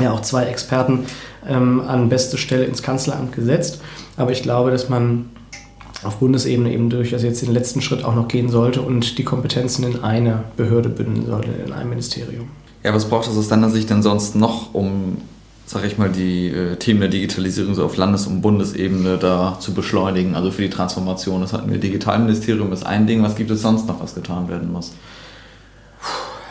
ja 0.00 0.12
auch 0.12 0.20
zwei 0.20 0.44
Experten 0.44 1.06
ähm, 1.48 1.80
an 1.80 2.08
beste 2.08 2.36
Stelle 2.36 2.64
ins 2.64 2.82
Kanzleramt 2.82 3.34
gesetzt. 3.34 3.80
Aber 4.16 4.32
ich 4.32 4.42
glaube, 4.42 4.70
dass 4.70 4.88
man 4.88 5.30
auf 6.04 6.16
Bundesebene 6.16 6.72
eben 6.72 6.90
durchaus 6.90 7.22
jetzt 7.22 7.42
den 7.42 7.52
letzten 7.52 7.80
Schritt 7.80 8.04
auch 8.04 8.14
noch 8.14 8.28
gehen 8.28 8.48
sollte 8.48 8.82
und 8.82 9.18
die 9.18 9.24
Kompetenzen 9.24 9.84
in 9.84 10.02
eine 10.02 10.44
Behörde 10.56 10.88
bündeln 10.88 11.26
sollte, 11.26 11.50
in 11.64 11.72
einem 11.72 11.90
Ministerium. 11.90 12.48
Ja, 12.82 12.92
was 12.94 13.06
braucht 13.06 13.28
es 13.28 13.36
aus 13.36 13.48
deiner 13.48 13.70
Sicht 13.70 13.88
denn 13.90 14.02
sonst 14.02 14.36
noch, 14.36 14.74
um, 14.74 15.18
sag 15.66 15.84
ich 15.84 15.96
mal, 15.96 16.10
die 16.10 16.48
äh, 16.48 16.76
Themen 16.76 17.00
der 17.00 17.08
Digitalisierung 17.08 17.74
so 17.74 17.84
auf 17.84 17.96
Landes- 17.96 18.26
und 18.26 18.42
Bundesebene 18.42 19.16
da 19.16 19.56
zu 19.58 19.72
beschleunigen? 19.72 20.34
Also 20.34 20.50
für 20.50 20.62
die 20.62 20.70
Transformation. 20.70 21.40
Das 21.40 21.52
hatten 21.52 21.70
wir 21.70 21.78
Digitalministerium 21.78 22.72
ist 22.72 22.84
ein 22.84 23.06
Ding. 23.06 23.22
Was 23.22 23.36
gibt 23.36 23.50
es 23.50 23.62
sonst 23.62 23.86
noch, 23.86 24.02
was 24.02 24.14
getan 24.14 24.48
werden 24.48 24.70
muss? 24.70 24.92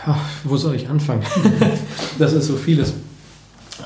Ach, 0.05 0.17
wo 0.43 0.57
soll 0.57 0.75
ich 0.75 0.89
anfangen? 0.89 1.21
das 2.19 2.33
ist 2.33 2.47
so 2.47 2.55
vieles. 2.55 2.93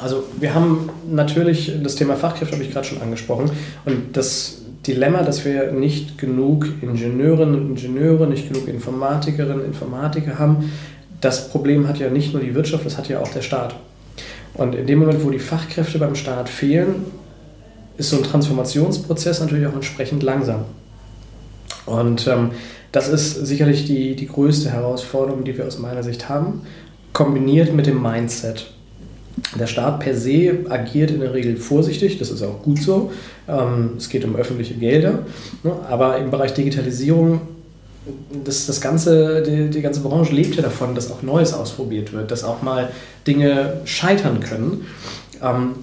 Also 0.01 0.23
wir 0.39 0.53
haben 0.53 0.89
natürlich 1.09 1.71
das 1.83 1.95
Thema 1.95 2.15
Fachkräfte, 2.15 2.55
habe 2.55 2.63
ich 2.63 2.71
gerade 2.71 2.87
schon 2.87 3.01
angesprochen. 3.01 3.51
Und 3.85 4.15
das 4.15 4.59
Dilemma, 4.87 5.21
dass 5.23 5.43
wir 5.45 5.71
nicht 5.71 6.17
genug 6.17 6.67
Ingenieurinnen 6.81 7.55
und 7.55 7.69
Ingenieure, 7.69 8.27
nicht 8.27 8.51
genug 8.51 8.67
Informatikerinnen 8.67 9.59
und 9.59 9.65
Informatiker 9.65 10.39
haben. 10.39 10.71
Das 11.21 11.49
Problem 11.49 11.87
hat 11.87 11.99
ja 11.99 12.09
nicht 12.09 12.33
nur 12.33 12.41
die 12.41 12.55
Wirtschaft, 12.55 12.85
das 12.85 12.97
hat 12.97 13.09
ja 13.09 13.19
auch 13.19 13.27
der 13.29 13.41
Staat. 13.41 13.75
Und 14.53 14.75
in 14.75 14.87
dem 14.87 14.99
Moment, 14.99 15.23
wo 15.23 15.29
die 15.29 15.39
Fachkräfte 15.39 15.99
beim 15.99 16.15
Staat 16.15 16.49
fehlen, 16.49 17.05
ist 17.97 18.09
so 18.09 18.17
ein 18.17 18.23
Transformationsprozess 18.23 19.39
natürlich 19.41 19.67
auch 19.67 19.73
entsprechend 19.73 20.23
langsam. 20.23 20.65
Und 21.85 22.27
ähm, 22.27 22.51
das 22.91 23.07
ist 23.07 23.45
sicherlich 23.45 23.85
die, 23.85 24.15
die 24.15 24.27
größte 24.27 24.71
Herausforderung, 24.71 25.43
die 25.43 25.57
wir 25.57 25.67
aus 25.67 25.79
meiner 25.79 26.03
Sicht 26.03 26.29
haben, 26.29 26.61
kombiniert 27.13 27.73
mit 27.73 27.87
dem 27.87 28.01
Mindset. 28.01 28.71
Der 29.59 29.67
Staat 29.67 29.99
per 29.99 30.15
se 30.15 30.65
agiert 30.69 31.11
in 31.11 31.19
der 31.21 31.33
Regel 31.33 31.57
vorsichtig, 31.57 32.17
das 32.17 32.31
ist 32.31 32.41
auch 32.41 32.63
gut 32.63 32.81
so. 32.81 33.11
Ähm, 33.47 33.91
es 33.97 34.09
geht 34.09 34.25
um 34.25 34.35
öffentliche 34.35 34.73
Gelder. 34.73 35.19
Ne? 35.63 35.73
Aber 35.87 36.17
im 36.17 36.31
Bereich 36.31 36.53
Digitalisierung, 36.53 37.41
das, 38.43 38.65
das 38.65 38.81
ganze, 38.81 39.43
die, 39.43 39.69
die 39.69 39.81
ganze 39.81 40.01
Branche 40.01 40.33
lebt 40.33 40.55
ja 40.55 40.63
davon, 40.63 40.95
dass 40.95 41.11
auch 41.11 41.21
Neues 41.21 41.53
ausprobiert 41.53 42.13
wird, 42.13 42.31
dass 42.31 42.43
auch 42.43 42.61
mal 42.61 42.89
Dinge 43.27 43.81
scheitern 43.85 44.39
können. 44.39 44.87
Ähm, 45.41 45.75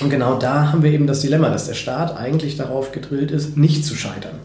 und 0.00 0.10
genau 0.10 0.38
da 0.38 0.72
haben 0.72 0.82
wir 0.82 0.90
eben 0.90 1.06
das 1.06 1.20
Dilemma, 1.20 1.50
dass 1.50 1.66
der 1.66 1.74
Staat 1.74 2.16
eigentlich 2.16 2.56
darauf 2.56 2.92
gedrillt 2.92 3.30
ist, 3.30 3.56
nicht 3.56 3.84
zu 3.84 3.94
scheitern. 3.94 4.38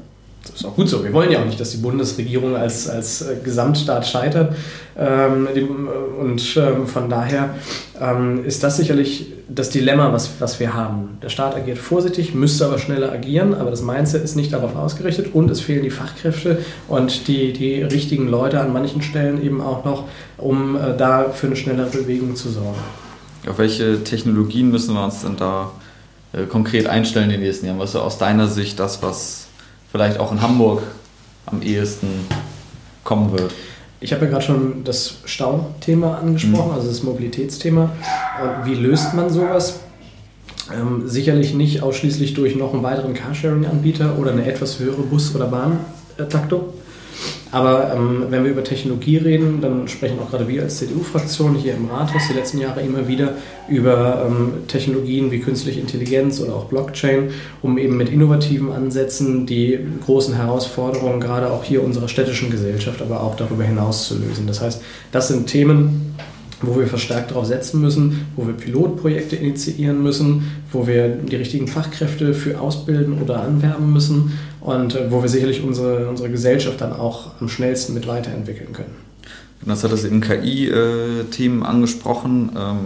Das 0.47 0.61
ist 0.61 0.65
auch 0.65 0.75
gut 0.75 0.87
so. 0.87 1.03
Wir 1.03 1.11
wollen 1.11 1.31
ja 1.31 1.39
auch 1.39 1.45
nicht, 1.45 1.59
dass 1.59 1.71
die 1.71 1.77
Bundesregierung 1.77 2.55
als, 2.55 2.87
als 2.87 3.21
äh, 3.21 3.37
Gesamtstaat 3.43 4.07
scheitert. 4.07 4.55
Ähm, 4.97 5.47
und 6.19 6.57
ähm, 6.57 6.87
von 6.87 7.09
daher 7.09 7.55
ähm, 7.99 8.45
ist 8.45 8.63
das 8.63 8.77
sicherlich 8.77 9.33
das 9.49 9.69
Dilemma, 9.69 10.11
was, 10.13 10.29
was 10.39 10.59
wir 10.59 10.73
haben. 10.73 11.17
Der 11.21 11.29
Staat 11.29 11.55
agiert 11.55 11.77
vorsichtig, 11.77 12.33
müsste 12.33 12.65
aber 12.65 12.79
schneller 12.79 13.11
agieren, 13.11 13.53
aber 13.53 13.69
das 13.69 13.81
Mindset 13.81 14.23
ist 14.23 14.35
nicht 14.35 14.53
darauf 14.53 14.75
ausgerichtet 14.75 15.33
und 15.33 15.51
es 15.51 15.61
fehlen 15.61 15.83
die 15.83 15.89
Fachkräfte 15.89 16.59
und 16.87 17.27
die, 17.27 17.53
die 17.53 17.81
richtigen 17.81 18.27
Leute 18.27 18.59
an 18.61 18.71
manchen 18.71 19.01
Stellen 19.01 19.43
eben 19.43 19.61
auch 19.61 19.83
noch, 19.83 20.05
um 20.37 20.75
äh, 20.75 20.95
da 20.97 21.29
für 21.29 21.47
eine 21.47 21.55
schnellere 21.55 21.89
Bewegung 21.89 22.35
zu 22.35 22.49
sorgen. 22.49 22.79
Auf 23.47 23.57
welche 23.57 24.03
Technologien 24.03 24.71
müssen 24.71 24.95
wir 24.95 25.03
uns 25.03 25.21
denn 25.21 25.35
da 25.35 25.71
äh, 26.33 26.45
konkret 26.45 26.87
einstellen 26.87 27.25
in 27.25 27.31
den 27.31 27.41
nächsten 27.41 27.65
Jahren? 27.65 27.79
Was 27.79 27.91
ist 27.91 27.97
aus 27.97 28.17
deiner 28.17 28.47
Sicht 28.47 28.79
das, 28.79 29.03
was 29.03 29.44
vielleicht 29.95 30.19
auch 30.19 30.33
in 30.33 30.41
Hamburg 30.41 30.81
am 31.45 31.61
ehesten 31.61 32.07
kommen 33.05 33.31
wird. 33.31 33.53
Ich 34.01 34.11
habe 34.11 34.25
ja 34.25 34.31
gerade 34.31 34.43
schon 34.43 34.83
das 34.83 35.19
Stauthema 35.23 36.17
angesprochen, 36.17 36.71
mhm. 36.71 36.73
also 36.73 36.89
das 36.89 37.01
Mobilitätsthema. 37.01 37.91
Wie 38.65 38.75
löst 38.75 39.13
man 39.13 39.29
sowas? 39.29 39.79
Ähm, 40.73 41.03
sicherlich 41.07 41.53
nicht 41.53 41.81
ausschließlich 41.81 42.33
durch 42.33 42.57
noch 42.57 42.73
einen 42.73 42.83
weiteren 42.83 43.13
Carsharing-Anbieter 43.13 44.19
oder 44.19 44.31
eine 44.33 44.45
etwas 44.45 44.79
höhere 44.79 45.01
Bus- 45.01 45.33
oder 45.33 45.45
Bahntaktung. 45.45 46.73
Aber 47.51 47.93
ähm, 47.93 48.25
wenn 48.29 48.43
wir 48.43 48.51
über 48.51 48.63
Technologie 48.63 49.17
reden, 49.17 49.61
dann 49.61 49.87
sprechen 49.87 50.19
auch 50.19 50.29
gerade 50.29 50.47
wir 50.47 50.63
als 50.63 50.77
CDU-Fraktion 50.77 51.55
hier 51.55 51.73
im 51.75 51.89
Rathaus 51.89 52.23
die 52.29 52.33
letzten 52.33 52.57
Jahre 52.57 52.81
immer 52.81 53.07
wieder 53.07 53.35
über 53.69 54.25
ähm, 54.27 54.67
Technologien 54.67 55.31
wie 55.31 55.39
künstliche 55.39 55.79
Intelligenz 55.79 56.41
oder 56.41 56.55
auch 56.55 56.65
Blockchain, 56.65 57.29
um 57.61 57.77
eben 57.77 57.97
mit 57.97 58.09
innovativen 58.09 58.71
Ansätzen 58.71 59.45
die 59.45 59.79
großen 60.05 60.35
Herausforderungen 60.35 61.21
gerade 61.21 61.49
auch 61.51 61.63
hier 61.63 61.83
unserer 61.83 62.07
städtischen 62.07 62.49
Gesellschaft, 62.49 63.01
aber 63.01 63.21
auch 63.21 63.35
darüber 63.35 63.63
hinaus 63.63 64.07
zu 64.07 64.15
lösen. 64.17 64.47
Das 64.47 64.61
heißt, 64.61 64.81
das 65.11 65.29
sind 65.29 65.47
Themen, 65.47 66.15
wo 66.61 66.79
wir 66.79 66.87
verstärkt 66.87 67.31
darauf 67.31 67.45
setzen 67.45 67.81
müssen, 67.81 68.27
wo 68.35 68.47
wir 68.47 68.53
Pilotprojekte 68.53 69.35
initiieren 69.35 70.01
müssen, 70.01 70.51
wo 70.71 70.87
wir 70.87 71.09
die 71.09 71.35
richtigen 71.35 71.67
Fachkräfte 71.67 72.33
für 72.33 72.59
ausbilden 72.59 73.21
oder 73.21 73.41
anwerben 73.41 73.91
müssen 73.91 74.37
und 74.61 74.95
äh, 74.95 75.11
wo 75.11 75.21
wir 75.21 75.29
sicherlich 75.29 75.63
unsere, 75.63 76.07
unsere 76.07 76.29
Gesellschaft 76.29 76.81
dann 76.81 76.93
auch 76.93 77.31
am 77.39 77.49
schnellsten 77.49 77.93
mit 77.93 78.07
weiterentwickeln 78.07 78.73
können. 78.73 78.95
Das 79.65 79.83
hat 79.83 79.91
das 79.91 80.03
eben 80.03 80.21
KI-Themen 80.21 81.63
angesprochen. 81.63 82.51
Ähm, 82.55 82.77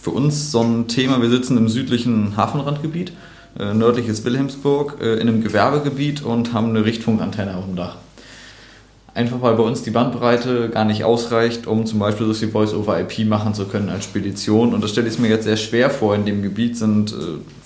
für 0.00 0.10
uns 0.10 0.50
so 0.50 0.60
ein 0.60 0.88
Thema, 0.88 1.20
wir 1.20 1.30
sitzen 1.30 1.56
im 1.56 1.68
südlichen 1.68 2.36
Hafenrandgebiet, 2.36 3.12
äh, 3.58 3.74
nördliches 3.74 4.24
Wilhelmsburg, 4.24 4.96
äh, 5.00 5.14
in 5.14 5.28
einem 5.28 5.44
Gewerbegebiet 5.44 6.22
und 6.22 6.52
haben 6.52 6.70
eine 6.70 6.84
Richtfunkantenne 6.84 7.56
auf 7.56 7.66
dem 7.66 7.76
Dach. 7.76 7.96
Einfach 9.14 9.42
weil 9.42 9.56
bei 9.56 9.62
uns 9.62 9.82
die 9.82 9.90
Bandbreite 9.90 10.70
gar 10.70 10.86
nicht 10.86 11.04
ausreicht, 11.04 11.66
um 11.66 11.84
zum 11.84 11.98
Beispiel 11.98 12.26
so 12.26 12.32
viel 12.32 12.48
Voice-over-IP 12.48 13.26
machen 13.26 13.52
zu 13.52 13.66
können 13.66 13.90
als 13.90 14.04
Spedition. 14.04 14.72
Und 14.72 14.82
das 14.82 14.90
stelle 14.90 15.08
ich 15.08 15.18
mir 15.18 15.28
jetzt 15.28 15.44
sehr 15.44 15.58
schwer 15.58 15.90
vor. 15.90 16.14
In 16.14 16.24
dem 16.24 16.42
Gebiet 16.42 16.78
sind 16.78 17.12
äh, 17.12 17.16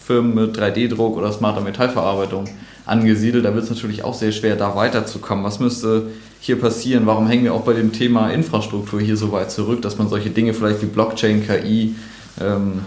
Firmen 0.05 0.35
mit 0.35 0.59
3D-Druck 0.59 1.17
oder 1.17 1.33
smarter 1.33 1.61
Metallverarbeitung 1.61 2.47
angesiedelt. 2.85 3.45
Da 3.45 3.55
wird 3.55 3.63
es 3.63 3.71
natürlich 3.71 4.03
auch 4.03 4.15
sehr 4.15 4.33
schwer, 4.33 4.57
da 4.57 4.75
weiterzukommen. 4.75 5.45
Was 5.45 5.61
müsste 5.61 6.09
hier 6.41 6.61
passieren? 6.61 7.07
Warum 7.07 7.29
hängen 7.29 7.45
wir 7.45 7.55
auch 7.55 7.63
bei 7.63 7.75
dem 7.75 7.93
Thema 7.93 8.31
Infrastruktur 8.31 9.01
hier 9.01 9.17
so 9.17 9.31
weit 9.31 9.53
zurück, 9.53 9.83
dass 9.83 9.99
man 9.99 10.09
solche 10.09 10.31
Dinge 10.31 10.53
vielleicht 10.53 10.83
wie 10.83 10.87
Blockchain, 10.87 11.47
KI, 11.47 11.95
ähm, 12.41 12.81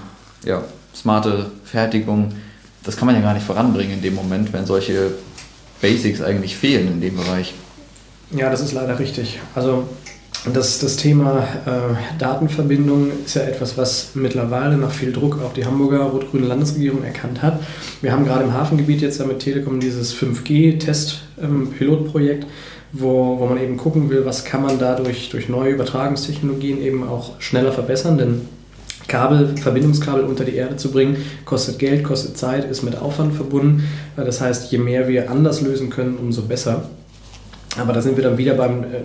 ja, 0.43 0.63
smarte 0.93 1.45
Fertigung, 1.63 2.34
das 2.84 2.98
kann 2.98 3.06
man 3.06 3.15
ja 3.15 3.22
gar 3.22 3.34
nicht 3.34 3.45
voranbringen 3.45 3.93
in 3.93 4.02
dem 4.02 4.15
Moment, 4.15 4.52
wenn 4.52 4.65
solche 4.65 5.12
Basics 5.82 6.22
eigentlich 6.22 6.58
fehlen 6.58 6.88
in 6.88 7.02
dem 7.02 7.15
Bereich. 7.15 7.54
Ja, 8.31 8.49
das 8.49 8.61
ist 8.61 8.71
leider 8.73 8.97
richtig. 8.99 9.39
Also 9.55 9.85
das, 10.53 10.77
das 10.79 10.95
Thema 10.95 11.43
äh, 11.65 11.95
Datenverbindung 12.17 13.11
ist 13.25 13.35
ja 13.35 13.41
etwas, 13.41 13.77
was 13.77 14.11
mittlerweile 14.13 14.77
nach 14.77 14.91
viel 14.91 15.11
Druck 15.11 15.41
auch 15.43 15.51
die 15.51 15.65
Hamburger 15.65 16.03
rot-grüne 16.03 16.47
Landesregierung 16.47 17.03
erkannt 17.03 17.41
hat. 17.41 17.59
Wir 18.01 18.13
haben 18.13 18.23
gerade 18.25 18.45
im 18.45 18.53
Hafengebiet 18.53 19.01
jetzt 19.01 19.19
ja 19.19 19.25
mit 19.25 19.39
Telekom 19.39 19.79
dieses 19.79 20.15
5G-Test-Pilotprojekt, 20.15 22.43
ähm, 22.43 22.49
wo, 22.93 23.39
wo 23.39 23.47
man 23.47 23.59
eben 23.59 23.77
gucken 23.77 24.09
will, 24.09 24.25
was 24.25 24.45
kann 24.45 24.61
man 24.61 24.77
dadurch 24.79 25.29
durch 25.29 25.49
neue 25.49 25.71
Übertragungstechnologien 25.71 26.81
eben 26.81 27.05
auch 27.07 27.39
schneller 27.41 27.71
verbessern, 27.71 28.17
denn 28.17 28.41
Kabel, 29.07 29.55
Verbindungskabel 29.57 30.23
unter 30.23 30.43
die 30.45 30.55
Erde 30.55 30.77
zu 30.77 30.91
bringen, 30.91 31.17
kostet 31.43 31.79
Geld, 31.79 32.03
kostet 32.03 32.37
Zeit, 32.37 32.69
ist 32.69 32.83
mit 32.83 32.95
Aufwand 32.95 33.33
verbunden. 33.33 33.89
Das 34.15 34.39
heißt, 34.39 34.71
je 34.71 34.77
mehr 34.77 35.07
wir 35.07 35.31
anders 35.31 35.61
lösen 35.61 35.89
können, 35.89 36.17
umso 36.17 36.43
besser. 36.43 36.87
Aber 37.77 37.93
da 37.93 38.01
sind 38.01 38.17
wir 38.17 38.23
dann 38.23 38.38
wieder 38.38 38.55
beim 38.55 38.84
äh, 38.84 39.01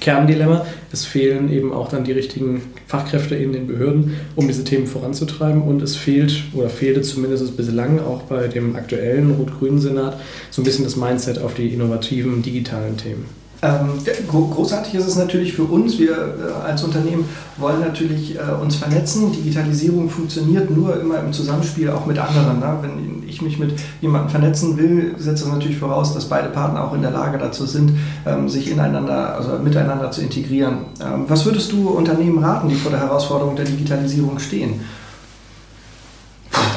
Kerndilemma. 0.00 0.66
Es 0.90 1.04
fehlen 1.04 1.52
eben 1.52 1.72
auch 1.72 1.88
dann 1.88 2.04
die 2.04 2.12
richtigen 2.12 2.62
Fachkräfte 2.86 3.36
in 3.36 3.52
den 3.52 3.66
Behörden, 3.66 4.16
um 4.34 4.48
diese 4.48 4.64
Themen 4.64 4.86
voranzutreiben. 4.86 5.62
Und 5.62 5.82
es 5.82 5.94
fehlt 5.96 6.42
oder 6.54 6.68
fehlte 6.68 7.02
zumindest 7.02 7.56
bislang 7.56 8.00
auch 8.00 8.22
bei 8.22 8.48
dem 8.48 8.74
aktuellen 8.74 9.30
rot-grünen 9.32 9.78
Senat 9.78 10.18
so 10.50 10.62
ein 10.62 10.64
bisschen 10.64 10.84
das 10.84 10.96
Mindset 10.96 11.38
auf 11.38 11.54
die 11.54 11.68
innovativen 11.68 12.42
digitalen 12.42 12.96
Themen. 12.96 13.41
Ähm, 13.64 13.90
großartig 14.28 14.94
ist 14.96 15.06
es 15.06 15.14
natürlich 15.14 15.52
für 15.52 15.62
uns. 15.62 15.96
Wir 15.96 16.10
äh, 16.10 16.66
als 16.66 16.82
Unternehmen 16.82 17.26
wollen 17.58 17.78
natürlich 17.78 18.36
äh, 18.36 18.40
uns 18.60 18.74
vernetzen. 18.74 19.30
Digitalisierung 19.30 20.10
funktioniert 20.10 20.68
nur 20.68 21.00
immer 21.00 21.20
im 21.20 21.32
Zusammenspiel 21.32 21.88
auch 21.90 22.04
mit 22.04 22.18
anderen. 22.18 22.58
Ne? 22.58 22.78
Wenn 22.80 23.22
ich 23.28 23.40
mich 23.40 23.60
mit 23.60 23.74
jemandem 24.00 24.30
vernetzen 24.30 24.76
will, 24.76 25.14
setzt 25.16 25.44
das 25.44 25.52
natürlich 25.52 25.78
voraus, 25.78 26.12
dass 26.12 26.24
beide 26.24 26.48
Partner 26.48 26.82
auch 26.82 26.92
in 26.92 27.02
der 27.02 27.12
Lage 27.12 27.38
dazu 27.38 27.64
sind, 27.64 27.92
ähm, 28.26 28.48
sich 28.48 28.68
ineinander, 28.68 29.36
also 29.36 29.56
miteinander 29.62 30.10
zu 30.10 30.22
integrieren. 30.22 30.78
Ähm, 31.00 31.26
was 31.28 31.46
würdest 31.46 31.70
du 31.70 31.90
Unternehmen 31.90 32.42
raten, 32.42 32.68
die 32.68 32.74
vor 32.74 32.90
der 32.90 32.98
Herausforderung 32.98 33.54
der 33.54 33.66
Digitalisierung 33.66 34.40
stehen? 34.40 34.80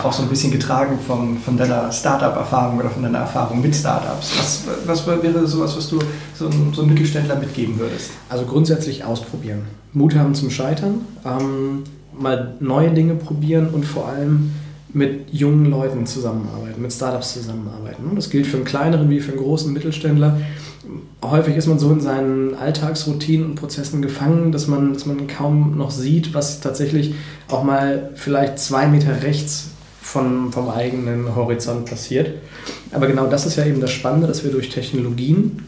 Auch 0.06 0.13
so 0.13 0.24
ein 0.24 0.30
bisschen 0.30 0.52
getragen 0.52 1.00
vom, 1.06 1.38
von 1.38 1.58
deiner 1.58 1.91
Startup-Erfahrung 1.91 2.80
oder 2.80 2.89
von 2.89 3.04
deiner 3.04 3.20
Erfahrung 3.20 3.62
mit 3.62 3.76
Startups. 3.76 4.32
Was, 4.38 4.63
was 4.86 5.08
wäre 5.24 5.48
sowas, 5.48 5.76
was 5.76 5.89
du 5.89 6.00
so 6.38 6.50
so 6.74 6.82
einem 6.82 6.94
Mittelständler 6.94 7.36
mitgeben 7.36 7.80
würdest? 7.80 8.12
Also 8.30 8.46
grundsätzlich 8.46 9.04
ausprobieren. 9.04 9.63
Mut 9.94 10.15
haben 10.15 10.36
zum 10.36 10.50
Scheitern, 10.50 11.02
ähm, 11.26 11.84
mal 12.18 12.56
neue 12.60 12.91
Dinge 12.91 13.15
probieren 13.15 13.70
und 13.70 13.86
vor 13.86 14.08
allem 14.10 14.52
mit 14.94 15.34
jungen 15.34 15.65
Leuten 15.65 16.06
zusammenarbeiten, 16.06 16.82
mit 16.82 16.94
Startups 16.94 17.34
zusammenarbeiten. 17.34 18.15
Das 18.15 18.30
gilt 18.30 18.48
für 18.48 18.58
einen 18.58 18.65
kleineren 18.65 19.10
wie 19.10 19.20
für 19.20 19.34
einen 19.34 19.41
großen 19.41 19.74
Mittelständler. 19.74 20.39
Häufig 21.22 21.58
ist 21.58 21.68
man 21.68 21.80
so 21.80 21.91
in 21.91 22.00
seinen 22.00 22.56
Alltagsroutinen 22.56 23.46
und 23.46 23.56
Prozessen 23.56 24.02
gefangen, 24.02 24.52
dass 24.52 24.68
man, 24.68 24.94
dass 24.94 25.06
man 25.06 25.28
kaum 25.28 25.78
noch 25.78 25.91
sieht, 25.91 26.34
was 26.34 26.62
tatsächlich 26.62 27.15
auch 27.50 27.63
mal 27.63 28.12
vielleicht 28.15 28.60
zwei 28.60 28.88
Meter 28.88 29.24
rechts 29.24 29.72
von, 30.06 30.52
vom 30.52 30.70
eigenen 30.70 31.36
Horizont 31.36 31.89
passiert. 31.89 32.36
Aber 32.91 33.08
genau 33.08 33.26
das 33.26 33.48
ist 33.48 33.56
ja 33.56 33.65
eben 33.65 33.82
das 33.82 33.91
Spannende, 33.91 34.28
dass 34.28 34.44
wir 34.44 34.52
durch 34.52 34.70
Technologien 34.70 35.63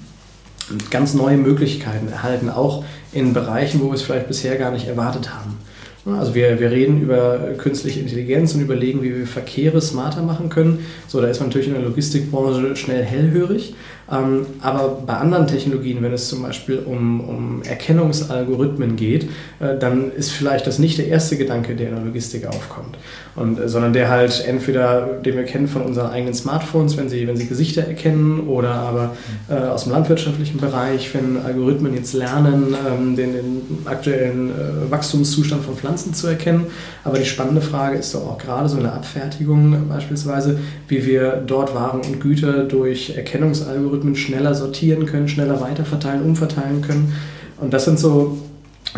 ganz 0.91 1.15
neue 1.15 1.37
Möglichkeiten 1.37 2.07
erhalten, 2.07 2.49
auch 2.49 2.85
in 3.11 3.33
Bereichen, 3.33 3.81
wo 3.81 3.87
wir 3.87 3.95
es 3.95 4.03
vielleicht 4.03 4.27
bisher 4.27 4.57
gar 4.57 4.71
nicht 4.71 4.87
erwartet 4.87 5.33
haben. 5.33 5.57
Also 6.05 6.35
wir, 6.35 6.59
wir 6.59 6.71
reden 6.71 7.01
über 7.01 7.37
künstliche 7.57 7.99
Intelligenz 7.99 8.53
und 8.53 8.61
überlegen, 8.61 9.01
wie 9.01 9.13
wir 9.13 9.27
Verkehre 9.27 9.81
smarter 9.81 10.21
machen 10.21 10.49
können. 10.49 10.85
So, 11.07 11.19
da 11.19 11.27
ist 11.27 11.39
man 11.39 11.49
natürlich 11.49 11.67
in 11.67 11.73
der 11.73 11.83
Logistikbranche 11.83 12.75
schnell 12.77 13.03
hellhörig. 13.03 13.75
Ähm, 14.11 14.45
aber 14.61 15.01
bei 15.05 15.13
anderen 15.15 15.47
Technologien, 15.47 16.01
wenn 16.01 16.13
es 16.13 16.29
zum 16.29 16.41
Beispiel 16.41 16.79
um, 16.85 17.21
um 17.21 17.61
Erkennungsalgorithmen 17.63 18.95
geht, 18.95 19.29
äh, 19.59 19.77
dann 19.77 20.11
ist 20.11 20.31
vielleicht 20.31 20.65
das 20.65 20.79
nicht 20.79 20.97
der 20.97 21.07
erste 21.07 21.37
Gedanke, 21.37 21.75
der 21.75 21.89
in 21.89 21.95
der 21.95 22.05
Logistik 22.05 22.45
aufkommt, 22.47 22.97
und, 23.35 23.59
äh, 23.59 23.67
sondern 23.67 23.91
der 23.93 24.09
halt 24.09 24.45
entweder, 24.47 25.07
den 25.25 25.35
wir 25.35 25.43
kennen 25.43 25.67
von 25.67 25.81
unseren 25.81 26.09
eigenen 26.09 26.33
Smartphones, 26.33 26.95
wenn 26.95 27.09
sie, 27.09 27.27
wenn 27.27 27.35
sie 27.35 27.47
Gesichter 27.47 27.83
erkennen, 27.83 28.47
oder 28.47 28.75
aber 28.75 29.17
äh, 29.49 29.55
aus 29.55 29.83
dem 29.83 29.91
landwirtschaftlichen 29.91 30.59
Bereich, 30.59 31.13
wenn 31.13 31.37
Algorithmen 31.45 31.93
jetzt 31.93 32.13
lernen, 32.13 32.75
ähm, 32.87 33.15
den, 33.15 33.33
den 33.33 33.61
aktuellen 33.85 34.51
äh, 34.51 34.89
Wachstumszustand 34.89 35.65
von 35.65 35.75
Pflanzen 35.75 36.13
zu 36.13 36.27
erkennen. 36.27 36.67
Aber 37.03 37.19
die 37.19 37.25
spannende 37.25 37.61
Frage 37.61 37.97
ist 37.97 38.13
doch 38.13 38.25
auch 38.25 38.37
gerade 38.37 38.69
so 38.69 38.77
eine 38.77 38.93
Abfertigung 38.93 39.87
beispielsweise, 39.89 40.59
wie 40.87 41.05
wir 41.05 41.43
dort 41.45 41.73
Waren 41.75 42.01
und 42.01 42.19
Güter 42.19 42.63
durch 42.63 43.15
Erkennungsalgorithmen 43.15 43.96
Algorithmen 43.97 44.15
schneller 44.15 44.53
sortieren 44.53 45.05
können, 45.05 45.27
schneller 45.27 45.59
weiterverteilen, 45.59 46.21
umverteilen 46.21 46.81
können. 46.81 47.13
Und 47.59 47.73
das 47.73 47.85
sind 47.85 47.99
so 47.99 48.37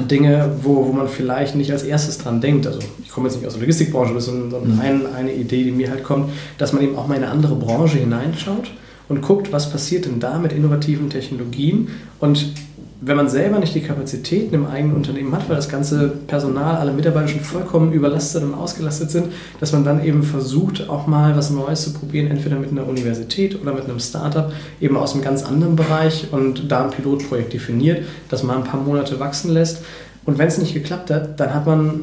Dinge, 0.10 0.52
wo, 0.62 0.86
wo 0.86 0.92
man 0.92 1.08
vielleicht 1.08 1.56
nicht 1.56 1.72
als 1.72 1.84
erstes 1.84 2.18
dran 2.18 2.42
denkt. 2.42 2.68
Also 2.68 2.80
ich 3.04 3.10
komme 3.10 3.28
jetzt 3.28 3.38
nicht 3.38 3.48
aus 3.48 3.54
der 3.54 3.62
Logistikbranche, 3.62 4.14
das 4.14 4.28
ist 4.28 4.34
so, 4.34 4.50
so 4.50 4.60
mhm. 4.60 4.80
ein, 4.80 5.02
eine 5.16 5.34
Idee, 5.34 5.64
die 5.64 5.72
mir 5.72 5.90
halt 5.90 6.04
kommt, 6.04 6.32
dass 6.58 6.74
man 6.74 6.84
eben 6.84 6.98
auch 6.98 7.08
mal 7.08 7.16
in 7.16 7.24
eine 7.24 7.32
andere 7.32 7.56
Branche 7.56 7.98
hineinschaut 7.98 8.72
und 9.08 9.22
guckt, 9.22 9.52
was 9.52 9.72
passiert 9.72 10.06
denn 10.06 10.20
da 10.20 10.38
mit 10.38 10.52
innovativen 10.52 11.10
Technologien 11.10 11.90
und 12.20 12.54
wenn 13.02 13.16
man 13.16 13.30
selber 13.30 13.60
nicht 13.60 13.74
die 13.74 13.82
Kapazitäten 13.82 14.54
im 14.54 14.68
eigenen 14.68 14.96
Unternehmen 14.96 15.34
hat, 15.34 15.48
weil 15.48 15.56
das 15.56 15.70
ganze 15.70 16.10
Personal, 16.28 16.76
alle 16.76 16.92
Mitarbeiter 16.92 17.30
schon 17.30 17.40
vollkommen 17.40 17.94
überlastet 17.94 18.44
und 18.44 18.54
ausgelastet 18.54 19.10
sind, 19.10 19.28
dass 19.62 19.72
man 19.72 19.86
dann 19.86 20.04
eben 20.04 20.22
versucht, 20.22 20.90
auch 20.90 21.08
mal 21.08 21.36
was 21.38 21.50
Neues 21.50 21.84
zu 21.84 21.94
probieren, 21.94 22.28
entweder 22.28 22.58
mit 22.58 22.72
einer 22.72 22.86
Universität 22.86 23.60
oder 23.62 23.74
mit 23.74 23.86
einem 23.86 24.00
Startup, 24.00 24.52
eben 24.82 24.98
aus 24.98 25.14
einem 25.14 25.24
ganz 25.24 25.44
anderen 25.44 25.78
Bereich 25.78 26.28
und 26.32 26.70
da 26.70 26.84
ein 26.84 26.92
Pilotprojekt 26.92 27.54
definiert, 27.54 28.06
das 28.28 28.44
mal 28.44 28.58
ein 28.58 28.66
paar 28.66 28.82
Monate 28.82 29.20
wachsen 29.20 29.52
lässt. 29.52 29.82
Und 30.26 30.38
wenn 30.38 30.48
es 30.48 30.58
nicht 30.58 30.74
geklappt 30.74 31.10
hat, 31.10 31.40
dann 31.40 31.54
hat 31.54 31.66
man 31.66 32.02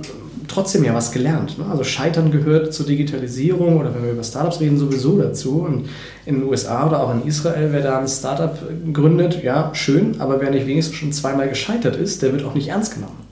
trotzdem 0.49 0.85
ja 0.85 0.95
was 0.95 1.13
gelernt. 1.13 1.59
Ne? 1.59 1.67
Also 1.71 1.85
Scheitern 1.85 2.31
gehört 2.31 2.73
zur 2.73 2.87
Digitalisierung 2.87 3.79
oder 3.79 3.95
wenn 3.95 4.05
wir 4.05 4.13
über 4.13 4.25
Startups 4.25 4.61
reden, 4.61 4.79
sowieso 4.79 5.19
dazu. 5.19 5.63
Und 5.63 5.89
in 6.25 6.41
den 6.41 6.49
USA 6.49 6.87
oder 6.87 7.01
auch 7.01 7.13
in 7.15 7.27
Israel, 7.27 7.69
wer 7.73 7.83
da 7.83 7.99
ein 7.99 8.09
Startup 8.09 8.59
gründet, 8.93 9.43
ja, 9.43 9.71
schön, 9.75 10.21
aber 10.21 10.41
wer 10.41 10.51
nicht 10.51 10.67
wenigstens 10.67 10.97
schon 10.97 11.13
zweimal 11.13 11.49
gescheitert 11.49 11.97
ist, 11.97 12.23
der 12.23 12.33
wird 12.33 12.45
auch 12.45 12.55
nicht 12.55 12.69
ernst 12.69 12.95
genommen. 12.95 13.27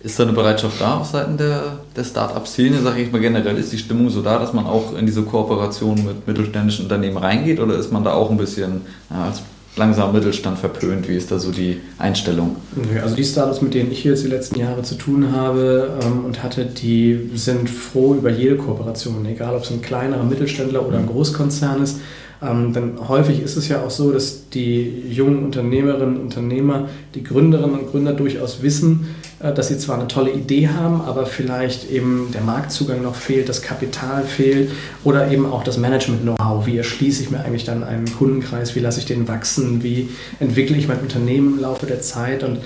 Ist 0.00 0.16
da 0.16 0.22
eine 0.22 0.32
Bereitschaft 0.32 0.80
da 0.80 0.98
auf 0.98 1.08
Seiten 1.08 1.36
der, 1.36 1.80
der 1.96 2.04
Start-up-Szene, 2.04 2.80
sage 2.82 3.02
ich 3.02 3.10
mal 3.10 3.20
generell, 3.20 3.56
ist 3.56 3.72
die 3.72 3.78
Stimmung 3.78 4.10
so 4.10 4.22
da, 4.22 4.38
dass 4.38 4.52
man 4.52 4.64
auch 4.64 4.96
in 4.96 5.06
diese 5.06 5.22
Kooperation 5.22 6.04
mit 6.04 6.24
mittelständischen 6.24 6.84
Unternehmen 6.84 7.16
reingeht 7.16 7.58
oder 7.58 7.76
ist 7.76 7.92
man 7.92 8.04
da 8.04 8.12
auch 8.12 8.30
ein 8.30 8.36
bisschen 8.36 8.82
ja, 9.10 9.24
als 9.24 9.42
langsam 9.78 10.12
Mittelstand 10.12 10.58
verpönt? 10.58 11.08
Wie 11.08 11.16
ist 11.16 11.30
da 11.30 11.38
so 11.38 11.50
die 11.50 11.80
Einstellung? 11.98 12.56
Also 13.02 13.16
die 13.16 13.24
Startups, 13.24 13.62
mit 13.62 13.74
denen 13.74 13.90
ich 13.90 14.04
jetzt 14.04 14.24
die 14.24 14.28
letzten 14.28 14.58
Jahre 14.58 14.82
zu 14.82 14.96
tun 14.96 15.32
habe 15.32 15.98
ähm, 16.02 16.24
und 16.24 16.42
hatte, 16.42 16.66
die 16.66 17.30
sind 17.34 17.70
froh 17.70 18.14
über 18.14 18.30
jede 18.30 18.56
Kooperation, 18.56 19.24
egal 19.26 19.54
ob 19.54 19.62
es 19.62 19.70
ein 19.70 19.80
kleinerer 19.80 20.24
Mittelständler 20.24 20.86
oder 20.86 20.98
ein. 20.98 21.06
Großkonzern 21.06 21.82
ist. 21.82 22.00
Ähm, 22.40 22.72
denn 22.72 23.08
häufig 23.08 23.42
ist 23.42 23.56
es 23.56 23.68
ja 23.68 23.82
auch 23.82 23.90
so, 23.90 24.12
dass 24.12 24.48
die 24.50 25.02
jungen 25.10 25.44
Unternehmerinnen 25.44 26.16
und 26.16 26.22
Unternehmer, 26.22 26.88
die 27.14 27.24
Gründerinnen 27.24 27.80
und 27.80 27.90
Gründer 27.90 28.12
durchaus 28.12 28.62
wissen, 28.62 29.14
äh, 29.40 29.52
dass 29.52 29.68
sie 29.68 29.78
zwar 29.78 29.98
eine 29.98 30.06
tolle 30.06 30.30
Idee 30.30 30.68
haben, 30.68 31.00
aber 31.00 31.26
vielleicht 31.26 31.90
eben 31.90 32.28
der 32.32 32.42
Marktzugang 32.42 33.02
noch 33.02 33.16
fehlt, 33.16 33.48
das 33.48 33.62
Kapital 33.62 34.22
fehlt 34.22 34.70
oder 35.02 35.32
eben 35.32 35.46
auch 35.46 35.64
das 35.64 35.78
Management-Know-how. 35.78 36.66
Wie 36.66 36.76
erschließe 36.76 37.22
ich 37.22 37.30
mir 37.30 37.40
eigentlich 37.40 37.64
dann 37.64 37.82
einen 37.82 38.06
Kundenkreis? 38.06 38.76
Wie 38.76 38.80
lasse 38.80 39.00
ich 39.00 39.06
den 39.06 39.26
wachsen? 39.26 39.82
Wie 39.82 40.08
entwickle 40.38 40.76
ich 40.76 40.86
mein 40.86 41.00
Unternehmen 41.00 41.54
im 41.54 41.60
Laufe 41.60 41.86
der 41.86 42.00
Zeit? 42.00 42.44
Und 42.44 42.58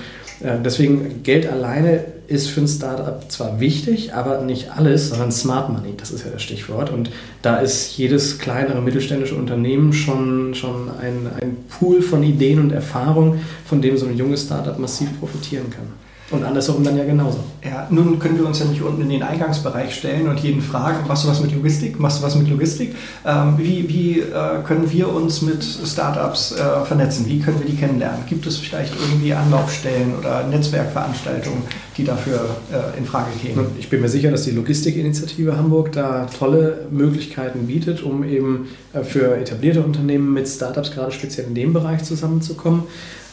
äh, 0.43 0.59
deswegen 0.63 1.23
Geld 1.23 1.47
alleine 1.47 2.05
ist 2.33 2.49
für 2.49 2.63
ein 2.63 2.69
Startup 2.69 3.31
zwar 3.31 3.61
wichtig, 3.61 4.15
aber 4.15 4.41
nicht 4.41 4.71
alles, 4.77 5.11
sondern 5.11 5.31
Smart 5.31 5.69
Money, 5.71 5.95
das 5.97 6.11
ist 6.11 6.25
ja 6.25 6.31
das 6.31 6.43
Stichwort. 6.43 6.91
Und 6.91 7.11
da 7.43 7.59
ist 7.59 7.97
jedes 7.97 8.39
kleinere 8.39 8.81
mittelständische 8.81 9.35
Unternehmen 9.35 9.93
schon, 9.93 10.55
schon 10.55 10.91
ein, 11.01 11.29
ein 11.41 11.57
Pool 11.69 12.03
von 12.03 12.23
Ideen 12.23 12.59
und 12.59 12.73
Erfahrungen, 12.73 13.41
von 13.65 13.83
dem 13.83 13.97
so 13.97 14.07
ein 14.07 14.17
junges 14.17 14.43
Startup 14.45 14.79
massiv 14.79 15.19
profitieren 15.21 15.71
kann. 15.71 16.02
Und 16.33 16.45
andersherum 16.45 16.83
dann 16.83 16.97
ja 16.97 17.05
genauso. 17.05 17.39
Ja, 17.63 17.87
nun 17.91 18.19
können 18.19 18.39
wir 18.39 18.47
uns 18.47 18.59
ja 18.59 18.65
nicht 18.65 18.83
unten 18.83 19.03
in 19.03 19.11
den 19.11 19.23
Eingangsbereich 19.23 19.95
stellen 19.95 20.27
und 20.29 20.41
jeden 20.41 20.63
fragen, 20.63 21.07
machst 21.07 21.25
du 21.25 21.29
was 21.29 21.41
mit 21.41 21.55
Logistik? 21.55 22.01
Machst 22.01 22.21
du 22.21 22.27
was 22.27 22.35
mit 22.35 22.49
Logistik? 22.49 22.95
Ähm, 23.27 23.55
wie 23.59 23.87
wie 23.89 24.21
äh, 24.21 24.63
können 24.65 24.91
wir 24.91 25.13
uns 25.13 25.43
mit 25.43 25.63
Startups 25.63 26.53
äh, 26.53 26.85
vernetzen? 26.87 27.27
Wie 27.27 27.39
können 27.39 27.59
wir 27.59 27.67
die 27.67 27.77
kennenlernen? 27.77 28.21
Gibt 28.27 28.47
es 28.47 28.57
vielleicht 28.57 28.95
irgendwie 28.99 29.35
Anlaufstellen 29.35 30.15
oder 30.19 30.47
Netzwerkveranstaltungen, 30.47 31.63
die 31.99 32.05
dafür 32.05 32.41
äh, 32.73 32.99
in 32.99 33.05
Frage 33.05 33.31
kämen? 33.41 33.67
Ich 33.79 33.91
bin 33.91 34.01
mir 34.01 34.09
sicher, 34.09 34.31
dass 34.31 34.45
die 34.45 34.53
Logistikinitiative 34.53 35.57
Hamburg 35.57 35.93
da 35.93 36.27
tolle 36.39 36.87
Möglichkeiten 36.91 37.67
bietet, 37.67 38.03
um 38.03 38.25
eben 38.25 38.69
äh, 38.95 39.05
für 39.05 39.37
etablierte 39.37 39.83
Unternehmen 39.83 40.33
mit 40.33 40.49
Startups 40.49 40.93
gerade 40.93 41.13
speziell 41.13 41.47
in 41.47 41.55
dem 41.55 41.75
Bereich 41.75 42.05
zusammenzukommen. 42.05 42.85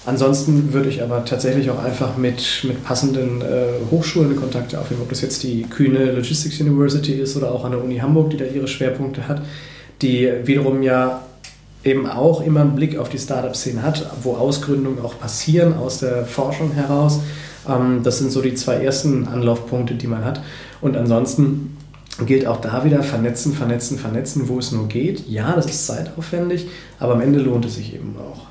Ansonsten 0.05 0.73
würde 0.73 0.89
ich 0.89 1.03
aber 1.03 1.25
tatsächlich 1.25 1.69
auch 1.69 1.83
einfach 1.83 2.17
mit, 2.17 2.63
mit 2.63 2.83
passenden 2.83 3.41
äh, 3.41 3.65
Hochschulen 3.91 4.35
Kontakte 4.35 4.79
aufnehmen, 4.79 5.03
ob 5.03 5.09
das 5.09 5.21
jetzt 5.21 5.43
die 5.43 5.63
Kühne 5.63 6.11
Logistics 6.13 6.59
University 6.61 7.13
ist 7.13 7.35
oder 7.35 7.51
auch 7.51 7.65
an 7.65 7.71
der 7.71 7.83
Uni 7.83 7.97
Hamburg, 7.97 8.29
die 8.29 8.37
da 8.37 8.45
ihre 8.45 8.67
Schwerpunkte 8.67 9.27
hat, 9.27 9.41
die 10.01 10.29
wiederum 10.45 10.81
ja 10.83 11.21
eben 11.83 12.07
auch 12.07 12.41
immer 12.41 12.61
einen 12.61 12.75
Blick 12.75 12.97
auf 12.97 13.09
die 13.09 13.19
Startup-Szene 13.19 13.83
hat, 13.83 14.09
wo 14.23 14.35
Ausgründungen 14.35 15.03
auch 15.03 15.19
passieren 15.19 15.73
aus 15.73 15.99
der 15.99 16.25
Forschung 16.25 16.71
heraus. 16.71 17.19
Ähm, 17.67 18.01
das 18.03 18.19
sind 18.19 18.31
so 18.31 18.41
die 18.41 18.53
zwei 18.53 18.75
ersten 18.75 19.27
Anlaufpunkte, 19.27 19.95
die 19.95 20.07
man 20.07 20.23
hat. 20.23 20.41
Und 20.81 20.95
ansonsten 20.95 21.77
gilt 22.25 22.45
auch 22.47 22.61
da 22.61 22.83
wieder 22.83 23.03
vernetzen, 23.03 23.53
vernetzen, 23.53 23.97
vernetzen, 23.97 24.49
wo 24.49 24.59
es 24.59 24.71
nur 24.71 24.87
geht. 24.87 25.27
Ja, 25.27 25.55
das 25.55 25.67
ist 25.67 25.85
zeitaufwendig, 25.85 26.67
aber 26.99 27.13
am 27.13 27.21
Ende 27.21 27.39
lohnt 27.39 27.65
es 27.65 27.75
sich 27.75 27.93
eben 27.93 28.15
auch. 28.17 28.47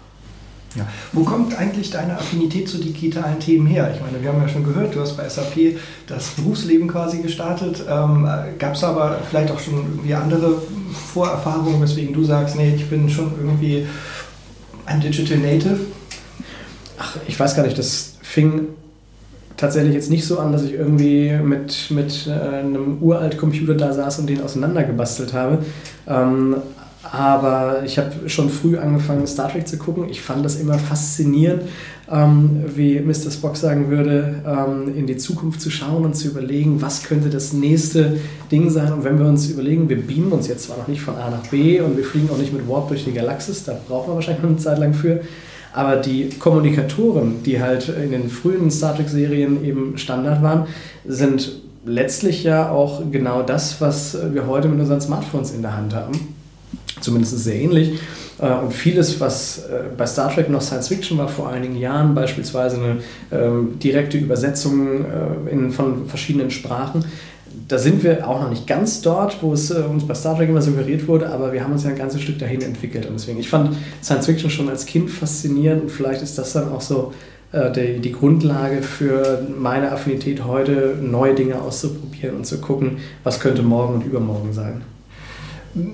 Ja. 0.77 0.87
Wo 1.13 1.25
kommt 1.25 1.59
eigentlich 1.59 1.91
deine 1.91 2.15
Affinität 2.19 2.69
zu 2.69 2.79
digitalen 2.79 3.41
Themen 3.41 3.67
her? 3.67 3.91
Ich 3.95 4.01
meine, 4.01 4.23
wir 4.23 4.33
haben 4.33 4.41
ja 4.41 4.49
schon 4.49 4.65
gehört, 4.65 4.95
du 4.95 5.01
hast 5.01 5.17
bei 5.17 5.29
SAP 5.29 5.79
das 6.07 6.29
Berufsleben 6.31 6.89
quasi 6.89 7.19
gestartet. 7.23 7.83
Ähm, 7.89 8.29
Gab 8.59 8.75
es 8.75 8.85
aber 8.85 9.19
vielleicht 9.29 9.51
auch 9.51 9.59
schon 9.59 9.75
irgendwie 9.75 10.15
andere 10.15 10.61
Vorerfahrungen, 11.13 11.81
weswegen 11.81 12.13
du 12.13 12.23
sagst, 12.25 12.57
nee, 12.57 12.75
ich 12.75 12.89
bin 12.89 13.09
schon 13.09 13.33
irgendwie 13.39 13.87
ein 14.85 15.01
Digital 15.01 15.39
Native? 15.39 15.79
Ach, 16.99 17.17
ich 17.27 17.39
weiß 17.39 17.57
gar 17.57 17.63
nicht, 17.63 17.79
das 17.79 18.17
fing 18.23 18.69
tatsächlich 19.57 19.95
jetzt 19.95 20.11
nicht 20.11 20.27
so 20.27 20.39
an, 20.39 20.53
dass 20.53 20.63
ich 20.63 20.73
irgendwie 20.73 21.33
mit, 21.43 21.91
mit 21.91 22.27
äh, 22.27 22.59
einem 22.59 22.99
uralt 23.01 23.37
Computer 23.39 23.75
da 23.75 23.93
saß 23.93 24.21
und 24.21 24.29
den 24.29 24.41
auseinandergebastelt 24.43 25.33
habe. 25.33 25.65
Ähm, 26.07 26.57
aber 27.11 27.83
ich 27.85 27.99
habe 27.99 28.29
schon 28.29 28.51
früh 28.51 28.77
angefangen, 28.77 29.27
Star 29.27 29.51
Trek 29.51 29.67
zu 29.67 29.79
gucken. 29.79 30.09
Ich 30.11 30.21
fand 30.21 30.45
das 30.45 30.57
immer 30.57 30.79
faszinierend, 30.79 31.63
ähm, 32.11 32.65
wie 32.75 33.01
Mr. 33.01 33.31
Spock 33.31 33.57
sagen 33.57 33.91
würde, 33.91 34.43
ähm, 34.47 34.95
in 34.95 35.07
die 35.07 35.17
Zukunft 35.17 35.61
zu 35.61 35.71
schauen 35.71 36.05
und 36.05 36.15
zu 36.15 36.29
überlegen, 36.29 36.83
was 36.83 37.05
könnte 37.05 37.31
das 37.31 37.53
nächste 37.53 38.19
Ding 38.53 38.71
sein. 38.71 38.93
Und 38.93 39.05
wenn 39.05 39.19
wir 39.19 39.27
uns 39.27 39.49
überlegen, 39.49 39.89
wir 39.89 40.01
beamen 40.01 40.33
uns 40.33 40.49
jetzt 40.49 40.65
zwar 40.65 40.77
noch 40.77 40.89
nicht 40.89 41.01
von 41.01 41.17
A 41.17 41.31
nach 41.31 41.47
B 41.49 41.81
und 41.81 41.97
wir 41.97 42.05
fliegen 42.05 42.29
auch 42.31 42.39
nicht 42.39 42.53
mit 42.53 42.69
Warp 42.69 42.89
durch 42.89 43.05
die 43.05 43.13
Galaxis, 43.13 43.65
da 43.65 43.79
brauchen 43.89 44.11
wir 44.11 44.15
wahrscheinlich 44.17 44.43
noch 44.43 44.51
eine 44.51 44.59
Zeit 44.59 44.79
lang 44.79 44.93
für. 44.93 45.21
Aber 45.73 45.97
die 45.97 46.31
Kommunikatoren, 46.31 47.43
die 47.45 47.61
halt 47.61 47.89
in 47.89 48.11
den 48.11 48.29
frühen 48.29 48.71
Star 48.71 48.97
Trek-Serien 48.97 49.65
eben 49.65 49.97
Standard 49.97 50.43
waren, 50.43 50.67
sind 51.07 51.63
letztlich 51.85 52.43
ja 52.43 52.71
auch 52.71 53.03
genau 53.11 53.43
das, 53.43 53.81
was 53.81 54.17
wir 54.33 54.47
heute 54.47 54.69
mit 54.69 54.81
unseren 54.81 55.01
Smartphones 55.01 55.53
in 55.53 55.63
der 55.63 55.77
Hand 55.77 55.95
haben 55.95 56.38
zumindest 57.01 57.39
sehr 57.39 57.57
ähnlich. 57.57 57.99
Äh, 58.39 58.53
und 58.53 58.73
vieles, 58.73 59.21
was 59.21 59.59
äh, 59.59 59.83
bei 59.97 60.07
Star 60.07 60.33
Trek 60.33 60.49
noch 60.49 60.63
Science 60.63 60.89
Fiction 60.89 61.19
war 61.19 61.29
vor 61.29 61.51
einigen 61.51 61.77
Jahren, 61.77 62.15
beispielsweise 62.15 62.77
eine 62.77 62.97
ähm, 63.33 63.79
direkte 63.79 64.19
Übersetzung 64.19 65.05
äh, 65.05 65.71
von 65.71 66.07
verschiedenen 66.07 66.51
Sprachen, 66.51 67.05
da 67.67 67.79
sind 67.79 68.03
wir 68.05 68.29
auch 68.29 68.43
noch 68.43 68.51
nicht 68.51 68.67
ganz 68.67 69.01
dort, 69.01 69.43
wo 69.43 69.53
es 69.53 69.71
uns 69.71 70.07
bei 70.07 70.15
Star 70.15 70.37
Trek 70.37 70.49
immer 70.49 70.63
suggeriert 70.63 71.09
wurde, 71.09 71.31
aber 71.31 71.53
wir 71.53 71.65
haben 71.65 71.73
uns 71.73 71.85
ja 71.85 71.91
ein 71.91 71.97
ganzes 71.97 72.23
Stück 72.23 72.39
dahin 72.39 72.63
entwickelt. 72.63 73.07
Und 73.07 73.15
deswegen, 73.15 73.39
ich 73.41 73.49
fand 73.49 73.75
Science 74.03 74.27
Fiction 74.27 74.51
schon 74.51 74.69
als 74.69 74.87
Kind 74.87 75.11
faszinierend 75.11 75.83
und 75.83 75.91
vielleicht 75.91 76.23
ist 76.23 76.39
das 76.39 76.53
dann 76.53 76.71
auch 76.71 76.81
so 76.81 77.13
die, 77.53 78.01
die 78.01 78.13
Grundlage 78.13 78.83
für 78.83 79.47
meine 79.59 79.91
Affinität 79.91 80.45
heute, 80.45 80.99
neue 81.01 81.35
Dinge 81.35 81.61
auszuprobieren 81.61 82.37
und 82.37 82.47
zu 82.47 82.61
gucken, 82.61 82.99
was 83.25 83.41
könnte 83.41 83.63
morgen 83.63 83.95
und 83.95 84.05
übermorgen 84.05 84.53
sein. 84.53 84.83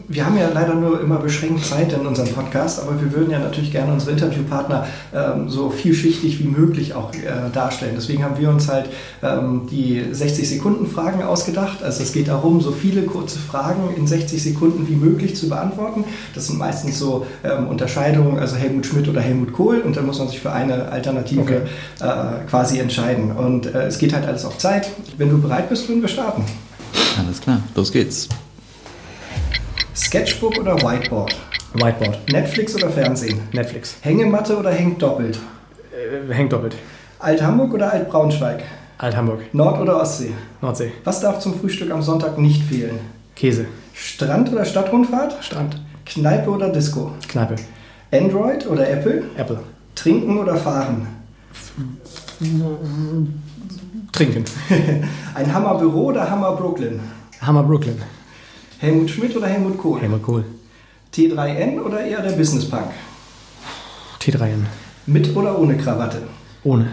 Wir 0.09 0.27
haben 0.27 0.37
ja 0.37 0.49
leider 0.53 0.75
nur 0.75 1.01
immer 1.01 1.19
beschränkt 1.19 1.65
Zeit 1.65 1.93
in 1.93 2.07
unserem 2.07 2.33
Podcast, 2.33 2.81
aber 2.81 3.01
wir 3.01 3.13
würden 3.13 3.31
ja 3.31 3.39
natürlich 3.39 3.73
gerne 3.73 3.93
unsere 3.93 4.13
Interviewpartner 4.13 4.87
ähm, 5.15 5.49
so 5.49 5.71
vielschichtig 5.71 6.39
wie 6.39 6.49
möglich 6.49 6.95
auch 6.95 7.13
äh, 7.15 7.51
darstellen. 7.53 7.93
Deswegen 7.97 8.25
haben 8.25 8.39
wir 8.39 8.51
uns 8.51 8.69
halt 8.69 8.91
ähm, 9.23 9.67
die 9.71 10.01
60-Sekunden-Fragen 10.01 11.23
ausgedacht. 11.23 11.83
Also 11.83 12.03
es 12.03 12.13
geht 12.13 12.29
darum, 12.29 12.61
so 12.61 12.73
viele 12.73 13.03
kurze 13.03 13.39
Fragen 13.39 13.95
in 13.97 14.07
60 14.07 14.43
Sekunden 14.43 14.89
wie 14.89 14.97
möglich 14.97 15.37
zu 15.37 15.49
beantworten. 15.49 16.05
Das 16.35 16.47
sind 16.47 16.59
meistens 16.59 16.99
so 16.99 17.27
ähm, 17.43 17.69
Unterscheidungen, 17.69 18.39
also 18.39 18.57
Helmut 18.57 18.87
Schmidt 18.87 19.09
oder 19.09 19.21
Helmut 19.21 19.53
Kohl 19.53 19.81
und 19.81 19.97
dann 19.97 20.07
muss 20.07 20.19
man 20.19 20.29
sich 20.29 20.41
für 20.41 20.53
eine 20.53 20.89
Alternative 20.89 21.41
okay. 21.41 21.61
äh, 22.01 22.49
quasi 22.49 22.79
entscheiden. 22.79 23.33
Und 23.33 23.67
äh, 23.67 23.87
es 23.87 23.99
geht 23.99 24.13
halt 24.15 24.27
alles 24.27 24.45
auf 24.45 24.59
Zeit. 24.59 24.91
Wenn 25.19 25.31
du 25.31 25.39
bereit 25.39 25.69
bist, 25.69 25.89
würden 25.89 26.03
wir 26.03 26.09
starten. 26.09 26.45
Alles 27.19 27.41
klar, 27.41 27.61
los 27.75 27.93
geht's. 27.93 28.29
Sketchbook 29.95 30.59
oder 30.59 30.75
Whiteboard? 30.77 31.37
Whiteboard. 31.75 32.19
Netflix 32.33 32.75
oder 32.75 32.91
Fernsehen? 32.91 33.41
Netflix. 33.53 33.97
Hängematte 34.01 34.57
oder 34.59 34.71
hängt 34.71 35.01
doppelt? 35.01 35.39
Äh, 35.93 36.33
hängt 36.33 36.53
doppelt. 36.53 36.75
Alt-Hamburg 37.21 37.75
oder 37.75 37.93
Alt-Braunschweig? 37.93 38.65
Alt-Hamburg. 38.99 39.41
Nord- 39.53 39.81
oder 39.81 40.01
Ostsee? 40.01 40.33
Nordsee. 40.61 40.93
Was 41.05 41.21
darf 41.21 41.39
zum 41.39 41.59
Frühstück 41.59 41.91
am 41.93 42.03
Sonntag 42.03 42.39
nicht 42.39 42.63
fehlen? 42.65 42.99
Käse. 43.37 43.67
Strand- 43.93 44.53
oder 44.53 44.65
Stadtrundfahrt? 44.65 45.43
Strand. 45.45 45.81
Kneipe 46.07 46.51
oder 46.51 46.71
Disco? 46.71 47.13
Kneipe. 47.29 47.55
Android 48.13 48.67
oder 48.67 48.89
Apple? 48.89 49.25
Apple. 49.37 49.61
Trinken 49.95 50.39
oder 50.39 50.57
fahren? 50.57 51.07
Trinken. 54.13 54.45
Ein 55.35 55.55
Hammer 55.55 55.77
Büro 55.77 56.07
oder 56.07 56.29
Hammer 56.29 56.53
Brooklyn? 56.57 57.01
Hammer 57.41 57.63
Brooklyn. 57.63 58.01
Helmut 58.85 59.09
Schmidt 59.09 59.35
oder 59.35 59.47
Helmut 59.47 59.79
Kohl? 59.79 59.99
Helmut 59.99 60.23
Kohl. 60.23 60.45
T3N 61.15 61.81
oder 61.81 62.05
eher 62.05 62.21
der 62.21 62.33
Business 62.33 62.69
Punk? 62.69 62.91
T3N. 64.21 64.67
Mit 65.07 65.35
oder 65.35 65.59
ohne 65.59 65.77
Krawatte? 65.79 66.21
Ohne. 66.65 66.89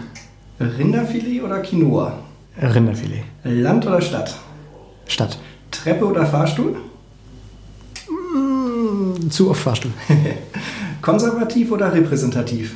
Rinderfilet 0.58 1.42
oder 1.42 1.60
Quinoa? 1.60 2.18
Rinderfilet. 2.62 3.24
Land 3.44 3.86
oder 3.86 4.00
Stadt? 4.00 4.38
Stadt. 5.06 5.38
Treppe 5.70 6.06
oder 6.06 6.24
Fahrstuhl? 6.24 6.76
Mm, 8.08 9.28
zu 9.28 9.50
oft 9.50 9.60
Fahrstuhl. 9.60 9.92
Konservativ 11.02 11.72
oder 11.72 11.92
repräsentativ? 11.92 12.74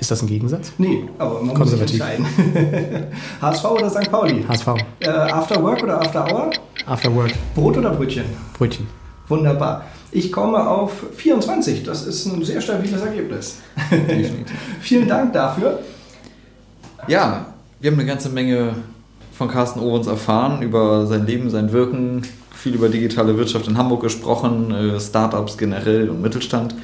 Ist 0.00 0.10
das 0.10 0.22
ein 0.22 0.28
Gegensatz? 0.28 0.72
Nee, 0.78 1.04
aber 1.18 1.42
man 1.42 1.54
Konservativ. 1.54 1.98
muss 1.98 2.08
sich 2.08 2.36
entscheiden. 2.46 3.06
HSV 3.40 3.64
oder 3.64 3.90
St. 3.90 4.10
Pauli? 4.10 4.44
HSV. 4.46 4.68
Äh, 5.00 5.08
after 5.08 5.62
Work 5.62 5.82
oder 5.82 6.00
After 6.00 6.24
Hour? 6.32 6.50
After 6.86 7.14
Work. 7.14 7.32
Brot 7.54 7.76
oder 7.76 7.90
Brötchen? 7.90 8.24
Brötchen. 8.56 8.86
Wunderbar. 9.26 9.84
Ich 10.12 10.32
komme 10.32 10.66
auf 10.66 10.92
24. 11.16 11.82
Das 11.82 12.06
ist 12.06 12.26
ein 12.26 12.42
sehr 12.44 12.60
stabiles 12.60 13.02
Ergebnis. 13.02 13.58
Vielen 14.80 15.08
Dank 15.08 15.32
dafür. 15.32 15.80
Ja, 17.08 17.46
wir 17.80 17.90
haben 17.90 17.98
eine 17.98 18.08
ganze 18.08 18.28
Menge 18.28 18.74
von 19.32 19.48
Carsten 19.48 19.80
Ohrens 19.80 20.06
erfahren 20.06 20.62
über 20.62 21.06
sein 21.06 21.26
Leben, 21.26 21.50
sein 21.50 21.72
Wirken, 21.72 22.22
viel 22.54 22.74
über 22.74 22.88
digitale 22.88 23.36
Wirtschaft 23.36 23.68
in 23.68 23.76
Hamburg 23.76 24.02
gesprochen, 24.02 24.72
äh, 24.72 25.00
Startups 25.00 25.58
generell 25.58 26.08
und 26.08 26.22
Mittelstand. 26.22 26.74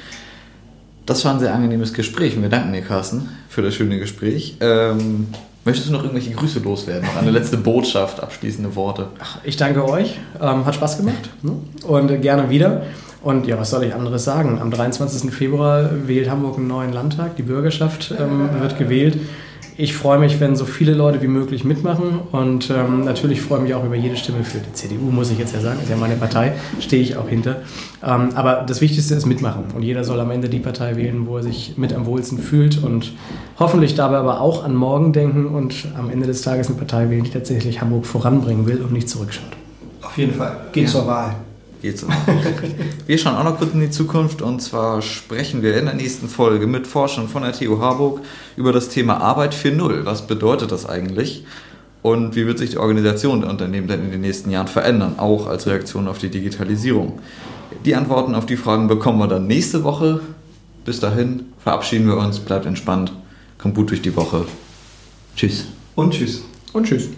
Das 1.05 1.23
war 1.23 1.33
ein 1.33 1.39
sehr 1.39 1.53
angenehmes 1.53 1.93
Gespräch 1.93 2.35
und 2.35 2.41
wir 2.41 2.49
danken 2.49 2.73
dir, 2.73 2.81
Carsten, 2.81 3.29
für 3.47 3.61
das 3.61 3.75
schöne 3.75 3.99
Gespräch. 3.99 4.57
Ähm, 4.59 5.27
möchtest 5.63 5.89
du 5.89 5.93
noch 5.93 6.01
irgendwelche 6.01 6.31
Grüße 6.31 6.59
loswerden? 6.59 7.05
Noch 7.05 7.21
eine 7.21 7.29
letzte 7.29 7.57
Botschaft, 7.57 8.23
abschließende 8.23 8.75
Worte? 8.75 9.07
Ach, 9.19 9.37
ich 9.43 9.55
danke 9.55 9.87
euch. 9.87 10.17
Ähm, 10.41 10.65
hat 10.65 10.73
Spaß 10.73 10.97
gemacht 10.97 11.29
ne? 11.43 11.51
und 11.87 12.09
äh, 12.09 12.17
gerne 12.17 12.49
wieder. 12.49 12.83
Und 13.21 13.45
ja, 13.45 13.59
was 13.59 13.69
soll 13.69 13.83
ich 13.83 13.93
anderes 13.93 14.23
sagen? 14.23 14.59
Am 14.59 14.71
23. 14.71 15.31
Februar 15.31 15.89
wählt 16.07 16.29
Hamburg 16.29 16.57
einen 16.57 16.67
neuen 16.67 16.91
Landtag. 16.91 17.35
Die 17.35 17.43
Bürgerschaft 17.43 18.13
ähm, 18.19 18.49
wird 18.59 18.77
gewählt. 18.79 19.17
Ich 19.77 19.93
freue 19.93 20.19
mich, 20.19 20.39
wenn 20.39 20.55
so 20.55 20.63
viele 20.63 20.93
Leute 20.93 21.21
wie 21.21 21.27
möglich 21.27 21.65
mitmachen 21.65 22.21
und 22.31 22.69
ähm, 22.69 23.03
natürlich 23.03 23.41
freue 23.41 23.57
ich 23.57 23.63
mich 23.63 23.73
auch 23.73 23.83
über 23.83 23.95
jede 23.95 24.15
Stimme 24.15 24.45
für 24.45 24.59
die 24.59 24.71
CDU, 24.71 25.11
muss 25.11 25.31
ich 25.31 25.37
jetzt 25.37 25.53
ja 25.53 25.59
sagen, 25.59 25.81
ist 25.81 25.89
ja 25.89 25.97
meine 25.97 26.15
Partei, 26.15 26.53
stehe 26.79 27.01
ich 27.01 27.17
auch 27.17 27.27
hinter. 27.27 27.57
Ähm, 28.01 28.29
aber 28.35 28.63
das 28.65 28.79
Wichtigste 28.79 29.15
ist 29.15 29.25
mitmachen 29.25 29.65
und 29.75 29.83
jeder 29.83 30.05
soll 30.05 30.21
am 30.21 30.31
Ende 30.31 30.47
die 30.47 30.59
Partei 30.59 30.95
wählen, 30.95 31.27
wo 31.27 31.35
er 31.35 31.43
sich 31.43 31.73
mit 31.75 31.91
am 31.91 32.05
wohlsten 32.05 32.37
fühlt 32.37 32.81
und 32.81 33.11
hoffentlich 33.59 33.95
dabei 33.95 34.15
aber 34.15 34.39
auch 34.39 34.63
an 34.63 34.75
morgen 34.75 35.11
denken 35.11 35.47
und 35.47 35.89
am 35.97 36.09
Ende 36.09 36.25
des 36.25 36.41
Tages 36.41 36.67
eine 36.67 36.77
Partei 36.77 37.09
wählen, 37.09 37.25
die 37.25 37.31
tatsächlich 37.31 37.81
Hamburg 37.81 38.05
voranbringen 38.05 38.65
will 38.67 38.81
und 38.81 38.93
nicht 38.93 39.09
zurückschaut. 39.09 39.51
Auf 40.01 40.17
jeden 40.17 40.35
Fall. 40.35 40.55
Geht 40.71 40.85
ja. 40.85 40.89
zur 40.89 41.05
Wahl. 41.05 41.35
Geht 41.85 41.99
zur 41.99 42.09
Wahl. 42.09 42.17
wir 43.05 43.17
schauen 43.19 43.35
auch 43.35 43.43
noch 43.43 43.59
kurz 43.59 43.75
in 43.75 43.79
die 43.79 43.91
Zukunft 43.91 44.41
und 44.41 44.59
zwar 44.59 45.03
sprechen 45.03 45.61
wir 45.61 45.77
in 45.77 45.85
der 45.85 45.93
nächsten 45.93 46.27
Folge 46.27 46.65
mit 46.65 46.87
Forschern 46.87 47.27
von 47.27 47.43
der 47.43 47.53
TU 47.53 47.79
Harburg 47.79 48.21
über 48.57 48.73
das 48.73 48.89
Thema 48.89 49.17
Arbeit 49.17 49.53
4.0. 49.53 50.03
Was 50.03 50.25
bedeutet 50.25 50.71
das 50.71 50.89
eigentlich? 50.89 51.45
Und 52.01 52.35
wie 52.35 52.47
wird 52.47 52.57
sich 52.57 52.71
die 52.71 52.77
Organisation 52.77 53.41
der 53.41 53.51
Unternehmen 53.51 53.87
denn 53.87 54.03
in 54.03 54.09
den 54.09 54.21
nächsten 54.21 54.49
Jahren 54.49 54.67
verändern, 54.67 55.19
auch 55.19 55.45
als 55.45 55.67
Reaktion 55.67 56.07
auf 56.07 56.17
die 56.17 56.29
Digitalisierung? 56.29 57.19
Die 57.85 57.93
Antworten 57.93 58.33
auf 58.33 58.47
die 58.47 58.57
Fragen 58.57 58.87
bekommen 58.87 59.19
wir 59.19 59.27
dann 59.27 59.45
nächste 59.45 59.83
Woche. 59.83 60.21
Bis 60.85 60.99
dahin 60.99 61.43
verabschieden 61.59 62.07
wir 62.07 62.17
uns, 62.17 62.39
bleibt 62.39 62.65
entspannt, 62.65 63.13
kommt 63.59 63.75
gut 63.75 63.91
durch 63.91 64.01
die 64.01 64.15
Woche. 64.15 64.47
Tschüss. 65.35 65.65
Und 65.93 66.15
tschüss. 66.15 66.41
Und 66.73 66.87
tschüss. 66.87 67.09